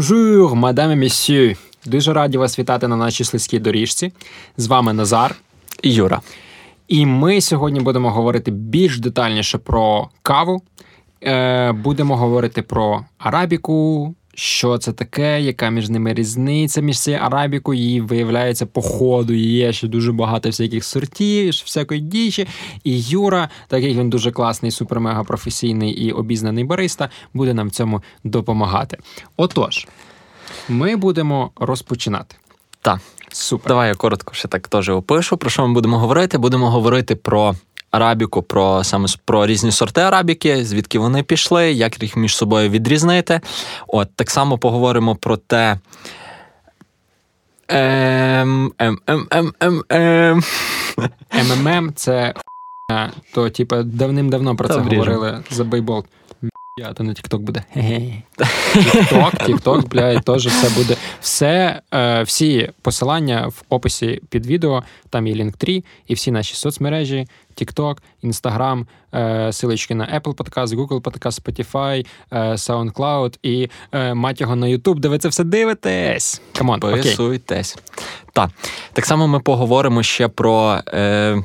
Бонжур, 0.00 0.54
мадам 0.54 0.92
і 0.92 0.96
месьє. 0.96 1.56
Дуже 1.86 2.12
раді 2.12 2.38
вас 2.38 2.58
вітати 2.58 2.88
на 2.88 2.96
нашій 2.96 3.24
слизькій 3.24 3.58
доріжці. 3.58 4.12
З 4.56 4.66
вами 4.66 4.92
Назар 4.92 5.34
і 5.82 5.92
Юра. 5.92 6.20
І 6.88 7.06
ми 7.06 7.40
сьогодні 7.40 7.80
будемо 7.80 8.10
говорити 8.10 8.50
більш 8.50 8.98
детальніше 8.98 9.58
про 9.58 10.08
каву. 10.22 10.62
Е, 11.22 11.72
Будемо 11.72 12.16
говорити 12.16 12.62
про 12.62 13.04
арабіку, 13.18 14.14
що 14.40 14.78
це 14.78 14.92
таке, 14.92 15.40
яка 15.40 15.70
між 15.70 15.88
ними 15.88 16.14
різниця 16.14 16.80
між 16.80 17.00
цією 17.00 17.22
арабікою, 17.22 17.80
її 17.80 18.00
виявляється 18.00 18.66
по 18.66 18.82
ходу, 18.82 19.32
є 19.32 19.72
ще 19.72 19.88
дуже 19.88 20.12
багато 20.12 20.48
всяких 20.48 20.84
сортів, 20.84 21.48
всякої 21.48 22.00
дічі. 22.00 22.48
І 22.84 23.00
Юра, 23.00 23.48
так 23.68 23.82
як 23.82 23.96
він 23.96 24.10
дуже 24.10 24.32
класний, 24.32 24.70
супермега 24.70 25.24
професійний 25.24 25.90
і 25.90 26.12
обізнаний 26.12 26.64
бариста, 26.64 27.10
буде 27.34 27.54
нам 27.54 27.68
в 27.68 27.70
цьому 27.70 28.02
допомагати. 28.24 28.98
Отож, 29.36 29.88
ми 30.68 30.96
будемо 30.96 31.50
розпочинати. 31.56 32.36
Так. 32.82 33.00
Супер. 33.32 33.68
Давай 33.68 33.88
я 33.88 33.94
коротко 33.94 34.34
ще 34.34 34.48
так 34.48 34.68
теж 34.68 34.88
опишу. 34.88 35.36
Про 35.36 35.50
що 35.50 35.68
ми 35.68 35.74
будемо 35.74 35.98
говорити? 35.98 36.38
Будемо 36.38 36.70
говорити 36.70 37.16
про 37.16 37.54
арабіку, 37.90 38.42
про 38.42 38.84
саме 38.84 39.08
про 39.24 39.46
різні 39.46 39.72
сорти 39.72 40.00
арабіки, 40.00 40.64
звідки 40.64 40.98
вони 40.98 41.22
пішли, 41.22 41.72
як 41.72 42.02
їх 42.02 42.16
між 42.16 42.36
собою 42.36 42.70
відрізнити. 42.70 43.40
От 43.86 44.08
так 44.16 44.30
само 44.30 44.58
поговоримо 44.58 45.16
про 45.16 45.36
те. 45.36 45.78
Ем, 47.68 48.72
ем, 48.78 48.98
ем, 49.06 49.26
ем, 49.30 49.54
ем, 49.60 49.84
ем. 49.88 50.42
МММ 51.32 51.92
це 51.94 52.34
то, 53.34 53.50
типу, 53.50 53.76
давним-давно 53.82 54.56
про 54.56 54.68
це 54.68 54.78
говорили 54.78 55.44
за 55.50 55.64
бейбол. 55.64 56.04
Я 56.80 56.92
то 56.92 57.04
на 57.04 57.14
Тікток 57.14 57.42
буде. 57.42 57.64
Тікток, 58.72 59.46
Тікток, 59.46 59.88
блядь, 59.88 60.24
теж 60.24 60.46
все 60.46 60.70
буде. 60.70 60.96
Все, 61.20 61.82
е, 61.94 62.22
всі 62.22 62.70
посилання 62.82 63.46
в 63.46 63.62
описі 63.68 64.20
під 64.28 64.46
відео, 64.46 64.82
там 65.10 65.26
є 65.26 65.34
Linktree, 65.34 65.84
і 66.06 66.14
всі 66.14 66.30
наші 66.30 66.54
соцмережі, 66.54 67.26
TikTok, 67.56 67.96
Instagram, 68.24 68.86
е, 69.14 69.52
силочки 69.52 69.94
на 69.94 70.20
Apple 70.20 70.34
Podcast, 70.34 70.66
Google 70.66 71.00
Podcast, 71.00 71.42
Spotify, 71.42 72.06
е, 72.32 72.52
SoundCloud 72.52 73.38
і 73.42 73.68
е, 73.92 74.14
мать 74.14 74.40
його 74.40 74.56
на 74.56 74.66
YouTube, 74.66 74.98
де 74.98 75.08
ви 75.08 75.18
це 75.18 75.28
все 75.28 75.44
дивитесь. 75.44 76.42
Come 76.52 76.68
on, 76.68 76.80
Писуйтесь. 76.80 77.78
Так. 78.32 78.50
Так 78.92 79.06
само 79.06 79.28
ми 79.28 79.40
поговоримо 79.40 80.02
ще 80.02 80.28
про 80.28 80.80
е, 80.88 81.42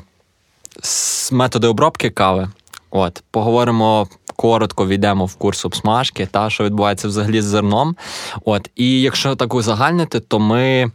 методи 1.32 1.66
обробки 1.66 2.10
кави. 2.10 2.48
От, 2.90 3.22
Поговоримо 3.30 4.08
коротко 4.36 4.86
війдемо 4.86 5.24
в 5.24 5.34
курс 5.34 5.64
обсмажки, 5.64 6.26
та 6.26 6.50
що 6.50 6.64
відбувається 6.64 7.08
взагалі 7.08 7.42
з 7.42 7.44
зерном. 7.44 7.96
От, 8.44 8.70
І 8.76 9.00
якщо 9.00 9.36
так 9.36 9.54
узагальнити, 9.54 10.20
то 10.20 10.38
ми 10.38 10.90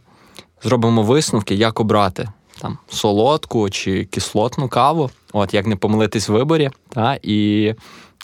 зробимо 0.62 1.02
висновки, 1.02 1.54
як 1.54 1.80
обрати 1.80 2.28
там 2.60 2.78
солодку 2.88 3.70
чи 3.70 4.04
кислотну 4.04 4.68
каву, 4.68 5.10
от 5.32 5.54
як 5.54 5.66
не 5.66 5.76
помилитись 5.76 6.28
в 6.28 6.32
виборі, 6.32 6.70
та, 6.88 7.18
і 7.22 7.64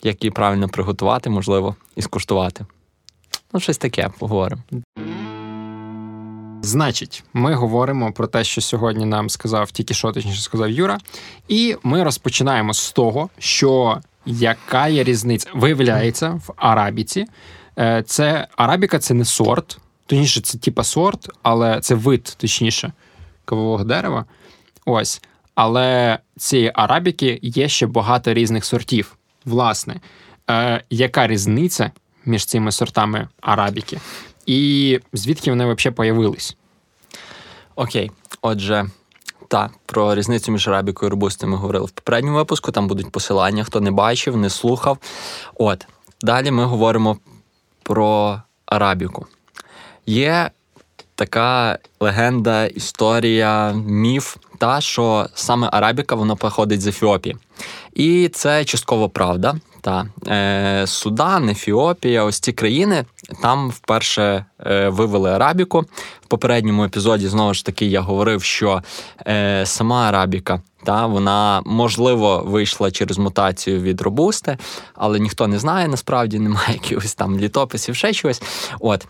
як 0.02 0.24
її 0.24 0.30
правильно 0.30 0.68
приготувати, 0.68 1.30
можливо, 1.30 1.76
і 1.96 2.02
скуштувати. 2.02 2.66
Ну, 3.52 3.60
щось 3.60 3.78
таке 3.78 4.10
поговоримо. 4.18 4.62
Значить, 6.62 7.24
ми 7.32 7.54
говоримо 7.54 8.12
про 8.12 8.26
те, 8.26 8.44
що 8.44 8.60
сьогодні 8.60 9.04
нам 9.04 9.30
сказав 9.30 9.70
тільки 9.70 9.94
що, 9.94 10.12
точніше 10.12 10.40
сказав 10.40 10.70
Юра, 10.70 10.98
і 11.48 11.76
ми 11.82 12.02
розпочинаємо 12.02 12.74
з 12.74 12.92
того, 12.92 13.28
що 13.38 14.00
яка 14.28 14.88
є 14.88 15.04
різниця? 15.04 15.50
Виявляється, 15.54 16.30
в 16.30 16.52
арабіці 16.56 17.26
е, 17.78 18.02
це 18.06 18.48
арабіка 18.56 18.98
це 18.98 19.14
не 19.14 19.24
сорт, 19.24 19.78
точніше, 20.06 20.40
це 20.40 20.58
типа 20.58 20.84
сорт, 20.84 21.28
але 21.42 21.80
це 21.80 21.94
вид, 21.94 22.34
точніше, 22.36 22.92
кавового 23.44 23.84
дерева. 23.84 24.24
Ось. 24.86 25.22
Але 25.54 26.18
цієї 26.36 26.72
арабіки 26.74 27.38
є 27.42 27.68
ще 27.68 27.86
багато 27.86 28.34
різних 28.34 28.64
сортів. 28.64 29.16
Власне, 29.44 30.00
е, 30.50 30.84
яка 30.90 31.26
різниця 31.26 31.90
між 32.24 32.44
цими 32.44 32.72
сортами 32.72 33.28
арабіки? 33.40 33.98
І 34.46 35.00
звідки 35.12 35.50
вони 35.50 35.74
взагалі 35.74 35.94
появились? 35.94 36.56
Окей, 37.74 38.10
отже, 38.42 38.86
так, 39.48 39.70
про 39.86 40.14
різницю 40.14 40.52
між 40.52 40.68
арабікою 40.68 41.08
і 41.08 41.10
робустою 41.10 41.52
ми 41.52 41.58
говорили 41.58 41.86
в 41.86 41.90
попередньому 41.90 42.36
випуску. 42.36 42.72
Там 42.72 42.88
будуть 42.88 43.12
посилання, 43.12 43.64
хто 43.64 43.80
не 43.80 43.90
бачив, 43.90 44.36
не 44.36 44.50
слухав. 44.50 44.98
От 45.54 45.86
далі 46.22 46.50
ми 46.50 46.64
говоримо 46.64 47.18
про 47.82 48.42
арабіку. 48.66 49.26
Є 50.06 50.50
така 51.14 51.78
легенда, 52.00 52.66
історія, 52.66 53.72
міф, 53.72 54.36
та 54.58 54.80
що 54.80 55.26
саме 55.34 55.68
арабіка 55.72 56.14
вона 56.14 56.36
походить 56.36 56.80
з 56.80 56.86
Ефіопії. 56.86 57.36
І 57.94 58.28
це 58.28 58.64
частково 58.64 59.08
правда. 59.08 59.54
Та 59.80 60.06
е, 60.28 60.86
Судан, 60.86 61.48
Ефіопія, 61.48 62.24
ось 62.24 62.40
ці 62.40 62.52
країни 62.52 63.04
там 63.42 63.70
вперше 63.70 64.44
е, 64.66 64.88
вивели 64.88 65.30
арабіку. 65.30 65.80
В 66.20 66.26
попередньому 66.28 66.84
епізоді 66.84 67.28
знову 67.28 67.54
ж 67.54 67.64
таки 67.64 67.86
я 67.86 68.00
говорив, 68.00 68.42
що 68.42 68.82
е, 69.26 69.66
сама 69.66 70.08
арабіка 70.08 70.62
та 70.84 71.06
вона 71.06 71.62
можливо 71.66 72.42
вийшла 72.46 72.90
через 72.90 73.18
мутацію 73.18 73.80
від 73.80 74.00
робусти, 74.00 74.58
але 74.94 75.18
ніхто 75.18 75.46
не 75.46 75.58
знає, 75.58 75.88
насправді 75.88 76.38
немає 76.38 76.72
якихось 76.72 77.14
там 77.14 77.38
літописів, 77.38 77.96
ще 77.96 78.12
щось. 78.12 78.42
От. 78.80 79.06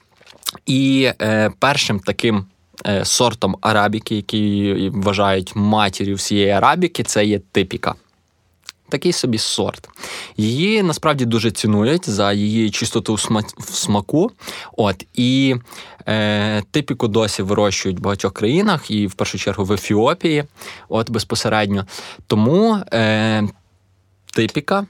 І 0.66 1.10
е, 1.22 1.50
першим 1.58 2.00
таким 2.00 2.46
е, 2.86 3.04
сортом 3.04 3.56
арабіки, 3.60 4.16
який 4.16 4.90
вважають 4.90 5.52
матір'ю 5.54 6.14
всієї 6.14 6.50
арабіки, 6.50 7.02
це 7.02 7.24
є 7.24 7.38
типіка. 7.38 7.94
Такий 8.88 9.12
собі 9.12 9.38
сорт. 9.38 9.88
Її 10.36 10.82
насправді 10.82 11.24
дуже 11.24 11.50
цінують 11.50 12.10
за 12.10 12.32
її 12.32 12.70
чистоту 12.70 13.14
в 13.14 13.74
смаку. 13.74 14.30
От 14.76 15.06
І 15.14 15.56
е, 16.06 16.62
типіку 16.70 17.08
досі 17.08 17.42
вирощують 17.42 17.98
в 17.98 18.02
багатьох 18.02 18.32
країнах, 18.32 18.90
і 18.90 19.06
в 19.06 19.14
першу 19.14 19.38
чергу 19.38 19.64
в 19.64 19.72
Ефіопії, 19.72 20.44
от 20.88 21.10
безпосередньо. 21.10 21.86
Тому 22.26 22.78
е, 22.92 23.48
типіка 24.32 24.86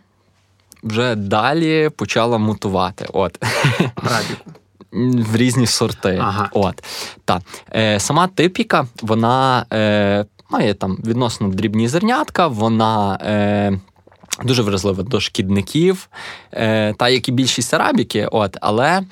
вже 0.82 1.14
далі 1.14 1.90
почала 1.96 2.38
мутувати. 2.38 3.06
От. 3.12 3.38
В 4.92 5.36
різні 5.36 5.66
сорти. 5.66 6.18
Ага. 6.22 6.50
От. 6.52 6.84
Та. 7.24 7.40
Е, 7.74 8.00
Сама 8.00 8.26
типіка, 8.26 8.86
вона. 9.02 9.66
Е, 9.72 10.26
Має 10.50 10.74
там 10.74 10.98
відносно 11.04 11.48
дрібні 11.48 11.88
зернятка, 11.88 12.46
вона 12.46 13.18
е, 13.22 13.80
дуже 14.44 14.62
вразлива 14.62 15.02
до 15.02 15.20
шкідників, 15.20 16.08
е, 16.52 16.94
та 16.94 17.08
як 17.08 17.28
і 17.28 17.32
більшість 17.32 17.74
арабіки, 17.74 18.28
от, 18.32 18.56
але 18.60 19.02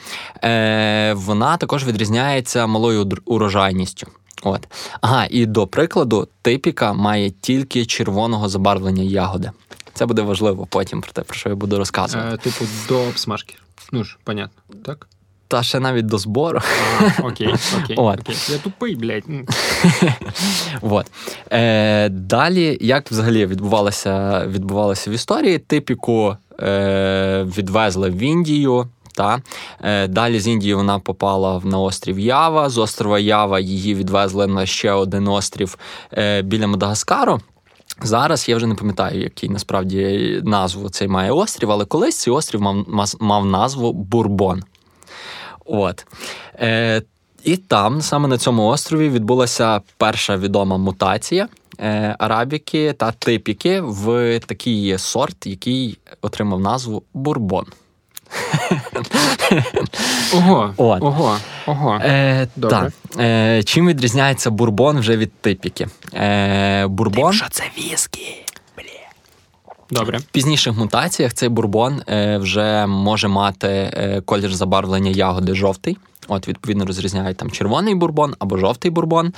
е, 0.45 1.13
вона 1.17 1.57
також 1.57 1.85
відрізняється 1.87 2.67
малою 2.67 3.11
урожайністю. 3.25 4.07
От. 4.43 4.69
Ага, 5.01 5.27
і 5.31 5.47
до 5.47 5.67
прикладу, 5.67 6.29
типіка 6.43 6.93
має 6.93 7.31
тільки 7.31 7.87
червоного 7.87 8.49
забарвлення 8.49 9.03
ягоди. 9.03 9.51
Це 9.95 10.07
буде 10.07 10.23
важливо 10.23 10.67
потім 10.67 11.01
про 11.01 11.13
те, 11.13 11.23
про 11.23 11.35
що 11.35 11.49
я 11.49 11.55
буду 11.55 11.79
розказувати. 11.79 12.35
Е, 12.35 12.39
Типу, 12.39 12.65
до 12.89 12.99
обсмажки. 12.99 13.55
Ну 13.93 14.05
ж, 14.05 14.17
понятно, 14.25 14.63
так? 14.85 15.09
Та 15.49 15.63
ще 15.63 15.81
навіть 15.81 16.07
до 16.07 16.19
збору. 16.19 16.61
Окей, 17.23 17.55
окей. 17.85 17.97
От. 17.99 18.21
окей. 18.21 18.37
Я 18.49 18.59
тупий, 18.59 18.97
блядь. 18.97 19.25
От. 20.81 21.07
Е, 21.53 22.09
Далі, 22.09 22.79
як 22.81 23.11
взагалі 23.11 23.47
відбувалося 23.47 24.45
відбувалося 24.47 25.11
в 25.11 25.13
історії, 25.13 25.59
типіку 25.59 26.37
е, 26.61 27.47
відвезли 27.59 28.11
в 28.11 28.19
Індію. 28.19 28.89
Та? 29.15 29.41
Е, 29.83 30.09
Далі 30.09 30.41
з 30.41 30.49
Індії 30.49 30.75
вона 30.75 30.99
попала 30.99 31.61
на 31.65 31.79
острів 31.79 32.19
Ява. 32.19 32.71
З 32.71 32.79
острова 32.79 33.19
Ява 33.19 33.61
її 33.61 33.95
відвезли 33.95 34.47
на 34.47 34.67
ще 34.67 34.93
один 34.93 35.29
острів 35.29 35.79
е, 36.13 36.43
біля 36.43 36.67
Мадагаскару. 36.67 37.41
Зараз 38.03 38.49
я 38.49 38.57
вже 38.57 38.67
не 38.67 38.75
пам'ятаю, 38.75 39.23
який 39.23 39.49
насправді 39.49 40.41
назву 40.45 40.91
цей 40.91 41.09
має 41.09 41.33
острів, 41.33 41.71
але 41.71 41.85
колись 41.85 42.17
цей 42.17 42.33
острів 42.33 42.63
мав, 42.63 43.15
мав 43.21 43.47
назву 43.47 43.93
Бурбон. 43.93 44.63
От. 45.67 46.07
Е, 46.61 47.03
І 47.45 47.57
там, 47.57 48.03
саме 48.03 48.29
на 48.29 48.39
цьому 48.39 48.67
острові, 48.67 49.09
відбулася 49.09 49.81
перша 49.97 50.37
відома 50.37 50.77
мутація 50.77 51.49
е, 51.81 52.17
арабіки 52.19 52.93
та 52.93 53.13
типіки 53.13 53.81
в 53.81 54.41
такий 54.47 54.99
сорт, 54.99 55.47
який 55.47 55.99
отримав 56.23 56.61
назву 56.61 57.03
бурбон. 57.15 57.67
Ого, 60.35 60.75
От. 60.77 61.03
ого, 61.03 61.37
ого. 61.67 62.01
Е, 62.05 62.49
Добре. 62.57 62.93
Та. 63.17 63.23
Е, 63.23 63.63
Чим 63.63 63.89
відрізняється 63.89 64.51
бурбон 64.51 64.99
вже 64.99 65.17
від 65.17 65.33
типіки? 65.33 65.89
Е, 66.15 66.87
бурбон... 66.87 67.31
Тим, 67.31 67.33
що 67.33 67.47
це 67.51 67.65
віскі. 67.79 68.46
Добре. 69.91 70.19
В 70.19 70.23
пізніших 70.23 70.77
мутаціях 70.77 71.35
цей 71.35 71.49
бурбон 71.49 72.03
е, 72.09 72.39
вже 72.39 72.87
може 72.87 73.29
мати 73.29 73.69
е, 73.69 74.23
колір 74.25 74.55
забарвлення 74.55 75.11
ягоди 75.11 75.55
жовтий. 75.55 75.99
От, 76.29 76.49
відповідно, 76.49 76.87
розрізняють 76.87 77.37
там 77.37 77.51
червоний 77.51 77.95
бурбон 77.95 78.35
або 78.39 78.59
жовтий 78.59 78.91
бурбон. 78.91 79.33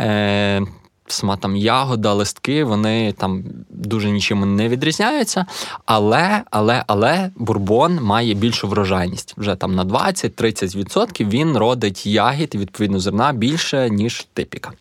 Е, 0.00 0.62
Сама 1.06 1.36
там 1.36 1.56
ягода, 1.56 2.12
листки, 2.12 2.64
вони 2.64 3.12
там 3.12 3.44
дуже 3.70 4.10
нічим 4.10 4.56
не 4.56 4.68
відрізняються. 4.68 5.46
Але, 5.86 6.42
але, 6.50 6.84
але 6.86 7.30
бурбон 7.36 7.98
має 8.02 8.34
більшу 8.34 8.68
врожайність. 8.68 9.34
Вже 9.36 9.54
там 9.54 9.74
на 9.74 9.84
20-30% 9.84 11.28
він 11.28 11.56
родить 11.56 12.06
ягід, 12.06 12.54
відповідно, 12.54 13.00
зерна 13.00 13.32
більше, 13.32 13.90
ніж 13.90 14.26
типіка. 14.34 14.72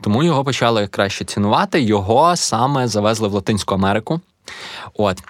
Тому 0.00 0.22
його 0.22 0.44
почали 0.44 0.86
краще 0.86 1.24
цінувати. 1.24 1.80
Його 1.80 2.36
саме 2.36 2.88
завезли 2.88 3.28
в 3.28 3.32
Латинську 3.32 3.74
Америку. 3.74 4.20
От. 4.94 5.22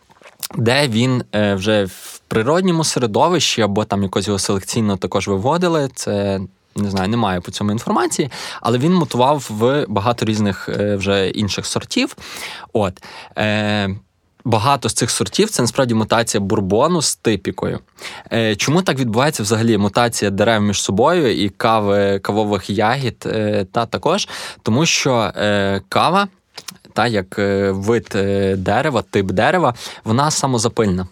Де 0.55 0.89
він 0.89 1.25
е, 1.35 1.55
вже 1.55 1.85
в 1.85 2.21
природньому 2.29 2.85
середовищі 2.85 3.63
або 3.63 3.85
там 3.85 4.03
якось 4.03 4.27
його 4.27 4.39
селекційно 4.39 4.97
також 4.97 5.29
виводили. 5.29 5.89
Це 5.95 6.41
не 6.77 6.91
знаю, 6.91 7.09
немає 7.09 7.41
по 7.41 7.51
цьому 7.51 7.73
інформації, 7.73 8.31
але 8.61 8.79
він 8.79 8.95
мутував 8.95 9.47
в 9.49 9.85
багато 9.89 10.25
різних 10.25 10.69
е, 10.69 10.97
вже 10.97 11.29
інших 11.29 11.67
сортів. 11.67 12.17
От. 12.73 13.03
Е, 13.39 13.97
Багато 14.45 14.89
з 14.89 14.93
цих 14.93 15.11
сортів 15.11 15.51
це 15.51 15.63
насправді 15.63 15.95
мутація 15.95 16.41
бурбону 16.41 17.03
з 17.03 17.17
типікою. 17.17 17.79
Чому 18.57 18.83
так 18.83 18.99
відбувається 18.99 19.43
взагалі 19.43 19.79
мутація 19.79 20.31
дерев 20.31 20.63
між 20.63 20.83
собою 20.83 21.45
і 21.45 21.49
кави 21.49 22.19
кавових 22.19 22.71
ягід 22.71 23.19
та 23.73 23.87
також? 23.87 24.29
Тому 24.63 24.87
що 24.87 25.33
кава, 25.89 26.29
та 26.97 27.07
як 27.07 27.39
е, 27.39 27.71
вид 27.71 28.13
е, 28.15 28.57
дерева, 28.57 29.03
тип 29.03 29.27
дерева, 29.27 29.75
вона 30.05 30.31
самозапильна. 30.31 31.07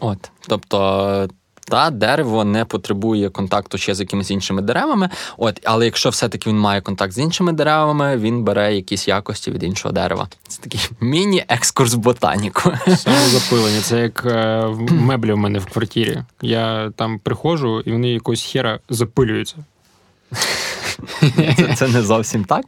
От, 0.00 0.30
тобто 0.48 1.28
та 1.64 1.90
дерево 1.90 2.44
не 2.44 2.64
потребує 2.64 3.28
контакту 3.28 3.78
ще 3.78 3.94
з 3.94 4.00
якимись 4.00 4.30
іншими 4.30 4.62
деревами. 4.62 5.08
От, 5.36 5.60
але 5.64 5.84
якщо 5.84 6.10
все-таки 6.10 6.50
він 6.50 6.58
має 6.58 6.80
контакт 6.80 7.12
з 7.12 7.18
іншими 7.18 7.52
деревами, 7.52 8.16
він 8.16 8.44
бере 8.44 8.74
якісь 8.74 9.08
якості 9.08 9.50
від 9.50 9.62
іншого 9.62 9.92
дерева. 9.92 10.28
Це 10.48 10.62
такий 10.62 10.80
міні-екскурс 11.00 11.94
ботаніку. 11.94 12.72
Самозапилення. 12.96 13.80
Це 13.82 14.00
як 14.00 14.22
е, 14.26 14.66
меблі 14.90 15.32
в 15.32 15.36
мене 15.36 15.58
в 15.58 15.66
квартирі. 15.66 16.22
Я 16.42 16.90
там 16.96 17.18
приходжу, 17.18 17.80
і 17.80 17.92
вони 17.92 18.08
якось 18.08 18.42
хера 18.42 18.78
запилюються. 18.88 19.56
Це 21.56 21.74
це 21.76 21.88
не 21.88 22.02
зовсім 22.02 22.44
так. 22.44 22.64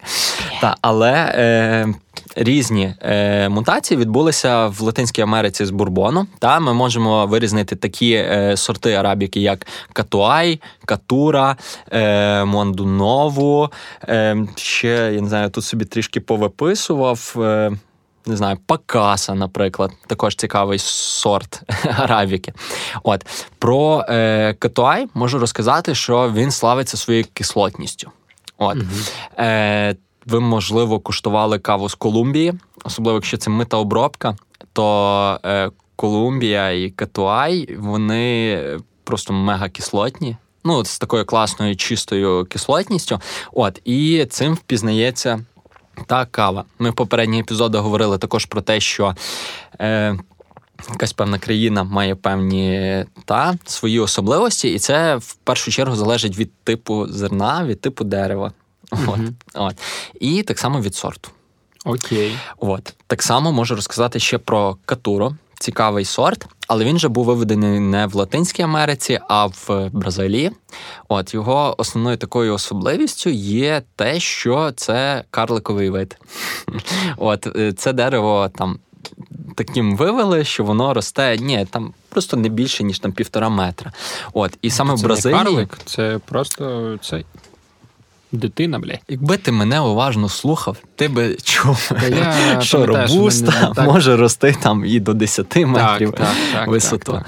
Та, 0.60 0.76
але 0.80 1.12
е, 1.12 1.94
різні 2.36 2.94
е, 3.02 3.48
мутації 3.48 4.00
відбулися 4.00 4.66
в 4.66 4.80
Латинській 4.80 5.22
Америці 5.22 5.64
з 5.64 5.70
бурбону. 5.70 6.26
Та 6.38 6.60
Ми 6.60 6.74
можемо 6.74 7.26
вирізнити 7.26 7.76
такі 7.76 8.12
е, 8.12 8.56
сорти 8.56 8.92
арабіки, 8.92 9.40
як 9.40 9.66
Катуай, 9.92 10.60
Катура, 10.84 11.56
е, 11.92 12.44
Мондунову. 12.44 13.70
Е, 14.08 14.36
ще 14.56 15.12
я 15.14 15.20
не 15.20 15.28
знаю, 15.28 15.50
тут 15.50 15.64
собі 15.64 15.84
трішки 15.84 16.20
повиписував. 16.20 17.34
Е, 17.38 17.70
не 18.26 18.36
знаю, 18.36 18.58
Пакаса, 18.66 19.34
наприклад, 19.34 19.90
також 20.06 20.36
цікавий 20.36 20.78
сорт 20.78 21.62
арабіки. 21.98 22.52
От 23.02 23.26
про 23.58 24.04
е, 24.08 24.54
Катуай 24.58 25.08
можу 25.14 25.38
розказати, 25.38 25.94
що 25.94 26.32
він 26.34 26.50
славиться 26.50 26.96
своєю 26.96 27.24
кислотністю. 27.32 28.10
От. 28.62 28.76
Е, 29.38 29.96
Ви, 30.26 30.40
можливо, 30.40 31.00
куштували 31.00 31.58
каву 31.58 31.88
з 31.88 31.94
Колумбії, 31.94 32.54
особливо 32.84 33.16
якщо 33.16 33.36
це 33.36 33.50
мита 33.50 33.76
обробка, 33.76 34.36
то 34.72 35.40
е, 35.44 35.70
Колумбія 35.96 36.70
і 36.70 36.90
Катуай 36.90 37.76
вони 37.78 38.60
просто 39.04 39.32
мега 39.32 39.68
кислотні. 39.68 40.36
Ну, 40.64 40.84
з 40.84 40.98
такою 40.98 41.24
класною 41.24 41.76
чистою 41.76 42.44
кислотністю. 42.44 43.20
От, 43.52 43.80
І 43.84 44.26
цим 44.30 44.54
впізнається 44.54 45.44
та 46.06 46.24
кава. 46.26 46.64
Ми 46.78 46.90
в 46.90 46.94
попередній 46.94 47.40
епізоді 47.40 47.78
говорили 47.78 48.18
також 48.18 48.46
про 48.46 48.60
те, 48.60 48.80
що. 48.80 49.14
Е, 49.80 50.18
Якась 50.90 51.12
певна 51.12 51.38
країна 51.38 51.84
має 51.84 52.14
певні 52.14 53.04
та 53.24 53.54
свої 53.64 54.00
особливості, 54.00 54.68
і 54.68 54.78
це 54.78 55.16
в 55.16 55.34
першу 55.34 55.70
чергу 55.70 55.96
залежить 55.96 56.38
від 56.38 56.54
типу 56.64 57.06
зерна, 57.06 57.64
від 57.64 57.80
типу 57.80 58.04
дерева. 58.04 58.52
От, 58.90 59.20
от. 59.54 59.74
І 60.20 60.42
так 60.42 60.58
само 60.58 60.80
від 60.80 60.94
сорту. 60.94 61.30
Окей. 61.84 62.36
От. 62.58 62.94
Так 63.06 63.22
само 63.22 63.52
можу 63.52 63.76
розказати 63.76 64.18
ще 64.18 64.38
про 64.38 64.76
катуру. 64.84 65.36
Цікавий 65.58 66.04
сорт, 66.04 66.46
але 66.68 66.84
він 66.84 66.98
же 66.98 67.08
був 67.08 67.24
виведений 67.24 67.80
не 67.80 68.06
в 68.06 68.14
Латинській 68.14 68.62
Америці, 68.62 69.20
а 69.28 69.46
в 69.46 69.90
Бразилії. 69.92 70.50
От 71.08 71.34
його 71.34 71.74
основною 71.78 72.16
такою 72.16 72.54
особливістю 72.54 73.30
є 73.30 73.82
те, 73.96 74.20
що 74.20 74.72
це 74.76 75.24
карликовий 75.30 75.90
вид. 75.90 76.16
От 77.16 77.46
е, 77.56 77.72
це 77.72 77.92
дерево 77.92 78.50
там 78.58 78.78
таким 79.54 79.96
вивели, 79.96 80.44
що 80.44 80.64
воно 80.64 80.94
росте 80.94 81.38
ні, 81.38 81.66
там 81.70 81.94
просто 82.08 82.36
не 82.36 82.48
більше, 82.48 82.84
ніж 82.84 82.98
там 82.98 83.12
півтора 83.12 83.48
метра. 83.48 83.92
От, 84.32 84.58
І 84.62 84.70
саме 84.70 84.94
це 84.96 85.02
в 85.02 85.04
Бразилії. 85.04 85.38
Не 85.38 85.44
карлик, 85.44 85.78
це 85.84 86.20
просто 86.24 86.98
цей. 87.02 87.26
Дитина, 88.32 88.78
бля. 88.78 88.98
Якби 89.08 89.36
ти 89.36 89.52
мене 89.52 89.80
уважно 89.80 90.28
слухав, 90.28 90.76
ти 90.96 91.08
би 91.08 91.36
чув, 91.42 91.90
я 92.10 92.60
що 92.60 92.86
робуста 92.86 93.72
так... 93.76 93.86
може 93.86 94.16
рости 94.16 94.56
там 94.62 94.84
і 94.84 95.00
до 95.00 95.14
10 95.14 95.56
метрів 95.56 96.12
так, 96.12 96.28
так, 96.52 96.68
висоту. 96.68 97.20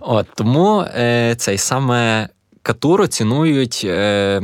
От 0.00 0.26
Тому 0.34 0.80
е, 0.80 1.34
цей 1.38 1.58
саме 1.58 2.28
катуру 2.62 3.06
цінують 3.06 3.82
е, 3.84 4.42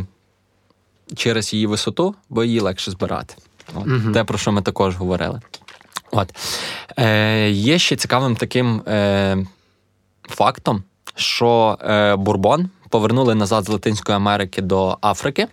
через 1.17 1.55
її 1.55 1.67
висоту, 1.67 2.15
бо 2.29 2.45
її 2.45 2.61
легше 2.61 2.91
збирати. 2.91 3.35
От, 3.75 3.87
угу. 3.87 4.13
Те, 4.13 4.25
про 4.25 4.39
що 4.39 4.53
ми 4.53 4.63
також 4.63 4.97
говорили. 4.97 5.41
От. 6.11 6.35
Е, 6.99 7.51
Є 7.51 7.79
ще 7.79 7.97
цікавим 7.97 8.37
таким 8.37 8.81
е, 8.89 9.37
фактом, 10.29 10.83
що 11.15 11.79
е, 11.83 12.17
бурбон 12.17 12.71
повернули 12.89 13.35
назад 13.35 13.65
з 13.65 13.69
Латинської 13.69 14.17
Америки 14.17 14.63
до 14.63 14.99
Африки. 15.01 15.47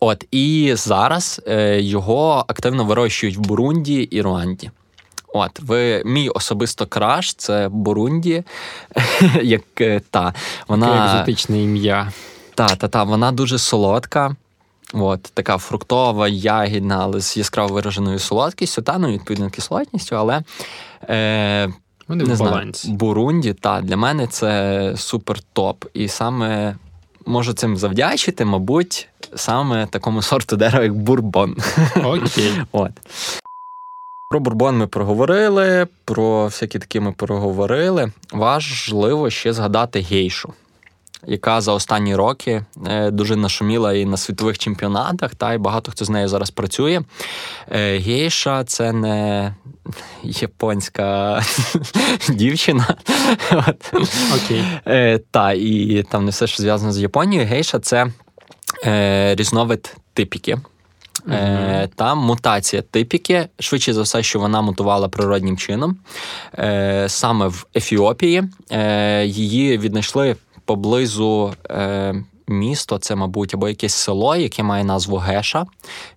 От 0.00 0.24
І 0.30 0.72
зараз 0.76 1.40
е, 1.46 1.80
його 1.80 2.44
активно 2.48 2.84
вирощують 2.84 3.36
в 3.36 3.40
Бурунді 3.40 3.94
і 3.94 4.22
Руанді. 4.22 4.70
От, 5.34 5.60
ви 5.60 6.02
мій 6.04 6.28
особисто 6.28 6.86
краш 6.86 7.34
це 7.34 7.68
Бурунді, 7.68 8.44
як 9.42 9.80
е, 9.80 10.00
та 10.10 10.34
вона 10.68 10.86
Таке 10.86 11.04
екзотичне 11.04 11.62
ім'я. 11.62 12.12
Та, 12.54 12.66
та, 12.66 12.88
та, 12.88 13.02
вона 13.02 13.32
дуже 13.32 13.58
солодка. 13.58 14.36
От, 14.94 15.22
така 15.22 15.58
фруктова, 15.58 16.28
ягідна, 16.28 16.98
але 17.02 17.20
з 17.20 17.36
яскраво 17.36 17.74
вираженою 17.74 18.18
солодкістю, 18.18 18.82
та 18.82 18.98
ну, 18.98 19.08
відповідно 19.08 19.50
кислотністю, 19.50 20.16
але 20.16 20.42
е, 21.08 21.72
Вони 22.08 22.24
не 22.24 22.32
в 22.32 22.36
знаю, 22.36 22.52
балансі. 22.52 22.90
Бурунді, 22.90 23.54
та, 23.54 23.80
для 23.80 23.96
мене 23.96 24.26
це 24.26 24.92
супер 24.96 25.40
топ. 25.40 25.84
І 25.94 26.08
саме 26.08 26.76
можу 27.26 27.52
цим 27.52 27.76
завдячити, 27.76 28.44
мабуть, 28.44 29.08
саме 29.34 29.86
такому 29.86 30.22
сорту 30.22 30.56
дерева, 30.56 30.84
як 30.84 30.94
бурбон. 30.94 31.56
Окей. 32.04 32.52
От. 32.72 32.92
Про 34.30 34.40
бурбон 34.40 34.76
ми 34.76 34.86
проговорили, 34.86 35.86
про 36.04 36.44
всякі 36.46 36.78
такі 36.78 37.00
ми 37.00 37.12
проговорили. 37.12 38.12
Важливо 38.32 39.30
ще 39.30 39.52
згадати 39.52 40.00
гейшу 40.00 40.52
яка 41.26 41.60
за 41.60 41.72
останні 41.72 42.14
роки 42.14 42.64
е, 42.86 43.10
дуже 43.10 43.36
нашуміла 43.36 43.94
і 43.94 44.04
на 44.04 44.16
світових 44.16 44.58
чемпіонатах, 44.58 45.34
та 45.34 45.54
й 45.54 45.58
багато 45.58 45.92
хто 45.92 46.04
з 46.04 46.10
нею 46.10 46.28
зараз 46.28 46.50
працює. 46.50 47.02
Е, 47.72 47.98
гейша 47.98 48.64
це 48.64 48.92
не 48.92 49.54
японська 50.22 51.42
дівчина. 52.28 52.96
Окей. 54.36 54.64
Е, 54.86 55.18
та, 55.30 55.52
і 55.52 56.04
там 56.10 56.24
не 56.24 56.30
все, 56.30 56.46
що 56.46 56.62
зв'язано 56.62 56.92
з 56.92 56.98
Японією. 56.98 57.48
Гейша 57.48 57.78
це 57.78 58.06
різновид 59.34 59.96
типіки. 60.14 60.58
Mm-hmm. 61.26 61.88
Там 61.96 62.18
мутація 62.18 62.82
типіки, 62.82 63.48
швидше 63.60 63.92
за 63.92 64.02
все, 64.02 64.22
що 64.22 64.38
вона 64.38 64.62
мутувала 64.62 65.08
природнім 65.08 65.56
чином. 65.56 65.96
Саме 67.06 67.46
в 67.46 67.66
Ефіопії 67.76 68.42
її 69.24 69.78
віднайшли 69.78 70.36
поблизу 70.68 71.54
е, 71.70 72.14
місто, 72.48 72.98
це, 72.98 73.14
мабуть, 73.14 73.54
або 73.54 73.68
якесь 73.68 73.94
село, 73.94 74.36
яке 74.36 74.62
має 74.62 74.84
назву 74.84 75.16
Геша. 75.16 75.66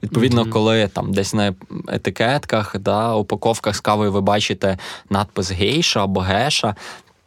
Відповідно, 0.04 0.44
mm-hmm. 0.44 0.50
коли 0.50 0.88
там 0.88 1.14
десь 1.14 1.34
на 1.34 1.56
етикетках, 1.88 2.76
да, 2.80 3.16
упаковках 3.16 3.76
з 3.76 3.80
кавою 3.80 4.12
ви 4.12 4.22
бачите 4.22 4.78
надпис 5.10 5.52
Гейша 5.52 6.04
або 6.04 6.20
Геша. 6.20 6.76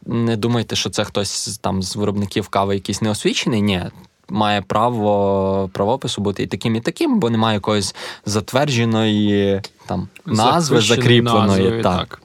Не 0.05 0.35
думайте, 0.35 0.75
що 0.75 0.89
це 0.89 1.03
хтось 1.03 1.57
там 1.57 1.83
з 1.83 1.95
виробників 1.95 2.47
кави 2.47 2.75
якийсь 2.75 3.01
неосвічений. 3.01 3.61
Ні. 3.61 3.83
Має 4.29 4.61
право 4.61 5.69
правопису 5.73 6.21
бути 6.21 6.43
і 6.43 6.47
таким, 6.47 6.75
і 6.75 6.79
таким, 6.81 7.19
бо 7.19 7.29
немає 7.29 7.53
якоїсь 7.53 7.95
затвердженої 8.25 9.61
там 9.87 10.07
назви 10.25 10.81
закріпленої. 10.81 11.47
Назвою, 11.47 11.83
так. 11.83 12.07
так. 12.07 12.21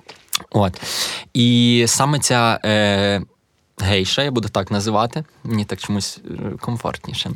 От. 0.51 0.81
І 1.35 1.85
саме 1.89 2.19
ця 2.19 2.61
е, 2.65 3.23
гейша, 3.83 4.23
я 4.23 4.31
буду 4.31 4.49
так 4.49 4.71
називати, 4.71 5.25
мені 5.45 5.65
так 5.65 5.79
чомусь 5.79 6.19
е, 6.31 6.57
комфортніше. 6.61 7.31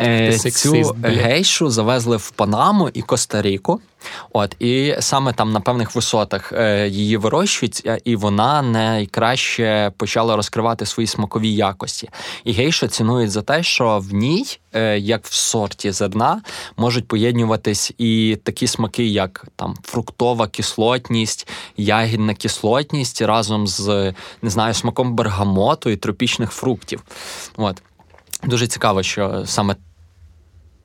Е, 0.00 0.38
Цю 0.38 0.96
гейшу 1.02 1.70
завезли 1.70 2.16
в 2.16 2.30
Панаму 2.30 2.88
і 2.88 3.02
Коста-Ріку. 3.02 3.80
От, 4.32 4.56
І 4.58 4.94
саме 5.00 5.32
там 5.32 5.52
на 5.52 5.60
певних 5.60 5.94
висотах 5.94 6.52
е, 6.52 6.88
її 6.88 7.16
вирощують, 7.16 7.88
і 8.04 8.16
вона 8.16 8.62
найкраще 8.62 9.92
почала 9.96 10.36
розкривати 10.36 10.86
свої 10.86 11.06
смакові 11.06 11.54
якості. 11.54 12.10
І 12.44 12.52
гейша 12.52 12.88
цінують 12.88 13.30
за 13.30 13.42
те, 13.42 13.62
що 13.62 13.98
в 13.98 14.14
ній, 14.14 14.58
е, 14.72 14.98
як 14.98 15.24
в 15.26 15.32
сорті 15.32 15.90
зерна, 15.90 16.42
можуть 16.76 17.08
поєднуватись 17.08 17.92
і 17.98 18.38
такі 18.42 18.66
смаки, 18.66 19.06
як 19.06 19.46
там 19.56 19.76
фруктова 19.82 20.48
кислотність, 20.48 21.48
ягідна 21.76 22.34
кислотність 22.34 23.22
разом 23.22 23.66
з 23.66 24.14
не 24.42 24.50
знаю, 24.50 24.74
смаком 24.74 25.14
бергамоту 25.14 25.90
і 25.90 25.96
тропічних 25.96 26.50
фруктів. 26.50 27.02
От. 27.56 27.82
Дуже 28.46 28.66
цікаво, 28.66 29.02
що 29.02 29.42
саме 29.46 29.76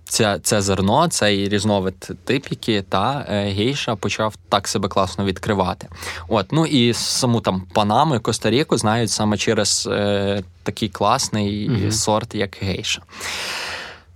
це 0.09 0.39
це 0.43 0.61
зерно, 0.61 1.07
цей 1.07 1.49
різновид 1.49 2.09
типіки 2.23 2.83
та 2.89 3.25
е, 3.29 3.43
гейша 3.43 3.95
почав 3.95 4.35
так 4.49 4.67
себе 4.67 4.87
класно 4.87 5.25
відкривати. 5.25 5.87
От, 6.27 6.51
ну 6.51 6.65
і 6.65 6.93
саму 6.93 7.41
там 7.41 7.61
Панаму 7.73 8.15
і 8.15 8.19
Коста-Ріку 8.19 8.77
знають 8.77 9.11
саме 9.11 9.37
через 9.37 9.89
е, 9.91 10.43
такий 10.63 10.89
класний 10.89 11.69
mm 11.69 11.91
сорт, 11.91 12.35
як 12.35 12.57
гейша. 12.61 13.01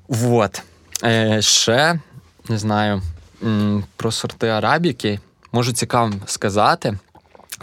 Вот. 0.07 0.61
Е, 1.03 1.41
Ще 1.41 1.99
не 2.49 2.57
знаю 2.57 3.01
про 3.95 4.11
сорти 4.11 4.47
арабіки. 4.47 5.19
Можу 5.51 5.73
цікаво 5.73 6.13
сказати. 6.25 6.97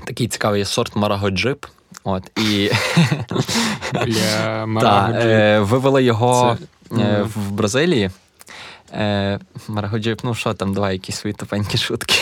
Такий 0.04 0.28
цікавий 0.28 0.64
сорт 0.64 0.96
Марагоджип. 0.96 1.66
От, 2.04 2.38
і 2.38 2.70
Та, 4.80 5.10
е, 5.14 5.60
Вивели 5.60 6.02
його 6.02 6.56
Це... 6.90 6.96
е, 6.96 7.22
в 7.22 7.50
Бразилії. 7.50 8.10
Е, 8.92 9.38
Марагоджип, 9.68 10.20
ну 10.24 10.34
що 10.34 10.54
там, 10.54 10.74
давай 10.74 10.92
якісь 10.92 11.16
свої 11.16 11.34
тупенькі 11.34 11.78
шутки. 11.78 12.14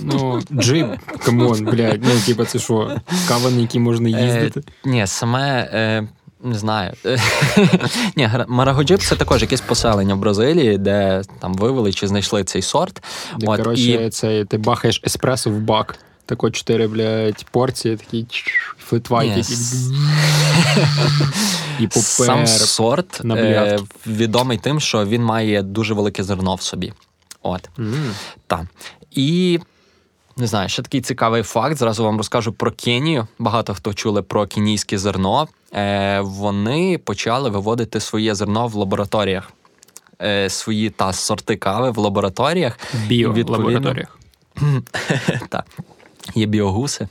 Ну, 0.00 0.42
джип, 0.52 0.86
come 1.24 1.47
on, 1.47 1.64
блядь, 1.64 2.02
ну 2.04 2.10
типа 2.26 2.44
це 2.44 2.58
що, 2.58 2.96
каван, 3.28 3.60
який 3.60 3.80
можна 3.80 4.08
е, 4.08 4.24
їздити? 4.24 4.60
Е, 4.60 4.88
ні, 4.88 5.06
саме. 5.06 5.70
Е, 5.72 6.08
не 6.42 6.54
знаю. 6.54 6.92
Ні, 8.16 8.30
Марагоджип 8.48 9.00
це 9.00 9.16
також 9.16 9.42
якесь 9.42 9.60
поселення 9.60 10.14
в 10.14 10.18
Бразилії, 10.18 10.78
де 10.78 11.22
там 11.40 11.54
вивели 11.54 11.92
чи 11.92 12.06
знайшли 12.06 12.44
цей 12.44 12.62
сорт. 12.62 13.02
Де, 13.38 13.46
От, 13.46 13.56
коротше, 13.56 13.82
і... 13.82 14.10
це 14.10 14.44
ти 14.44 14.58
бахаєш 14.58 15.00
еспресо 15.04 15.50
в 15.50 15.58
бак. 15.58 15.98
Тако 16.26 16.50
чотири, 16.50 16.88
блядь, 16.88 17.46
порції, 17.50 17.96
такі 17.96 18.26
flat 18.78 19.01
white, 19.01 19.36
які. 19.36 19.54
І 21.80 21.86
попер, 21.86 22.02
Сам 22.02 22.46
сорт 22.46 23.20
е, 23.24 23.78
відомий 24.06 24.58
тим, 24.58 24.80
що 24.80 25.04
він 25.04 25.24
має 25.24 25.62
дуже 25.62 25.94
велике 25.94 26.22
зерно 26.22 26.54
в 26.54 26.62
собі. 26.62 26.92
От. 27.42 27.70
Mm. 27.78 28.12
Так. 28.46 28.64
І 29.10 29.60
не 30.36 30.46
знаю, 30.46 30.68
ще 30.68 30.82
такий 30.82 31.00
цікавий 31.00 31.42
факт. 31.42 31.76
Зразу 31.76 32.04
вам 32.04 32.16
розкажу 32.16 32.52
про 32.52 32.70
Кенію. 32.70 33.26
Багато 33.38 33.74
хто 33.74 33.94
чули 33.94 34.22
про 34.22 34.46
кенійське 34.46 34.98
зерно. 34.98 35.48
Е, 35.74 36.20
Вони 36.20 36.98
почали 36.98 37.50
виводити 37.50 38.00
своє 38.00 38.34
зерно 38.34 38.66
в 38.66 38.74
лабораторіях. 38.74 39.52
Е, 40.22 40.50
Свої 40.50 40.90
та 40.90 41.12
сорти 41.12 41.56
кави 41.56 41.90
в 41.90 41.98
лабораторіях. 41.98 42.78
Біолабораторіях. 43.06 44.18
Так. 45.48 45.66
Є 46.34 46.46
біогуси. 46.46 47.08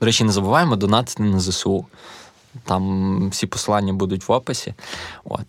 До 0.00 0.06
речі, 0.06 0.24
не 0.24 0.32
забуваємо 0.32 0.76
донатити 0.76 1.22
на 1.22 1.40
ЗСУ. 1.40 1.86
Там 2.64 3.30
всі 3.30 3.46
посилання 3.46 3.92
будуть 3.92 4.28
в 4.28 4.32
описі. 4.32 4.74
От. 5.24 5.44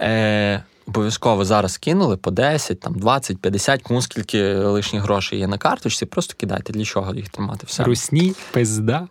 Е, 0.00 0.62
Обов'язково 0.88 1.44
зараз 1.44 1.78
кинули 1.78 2.16
по 2.16 2.30
10, 2.30 2.80
там 2.80 2.94
20, 2.94 3.38
50, 3.38 3.82
кому 3.82 4.02
скільки 4.02 4.54
лишніх 4.54 5.02
грошей 5.02 5.38
є 5.38 5.46
на 5.46 5.58
карточці, 5.58 6.06
просто 6.06 6.34
кидайте, 6.36 6.72
для 6.72 6.84
чого 6.84 7.14
їх 7.14 7.28
тримати 7.28 7.66
все. 7.66 7.84
Русні, 7.84 8.34
пизда. 8.52 9.08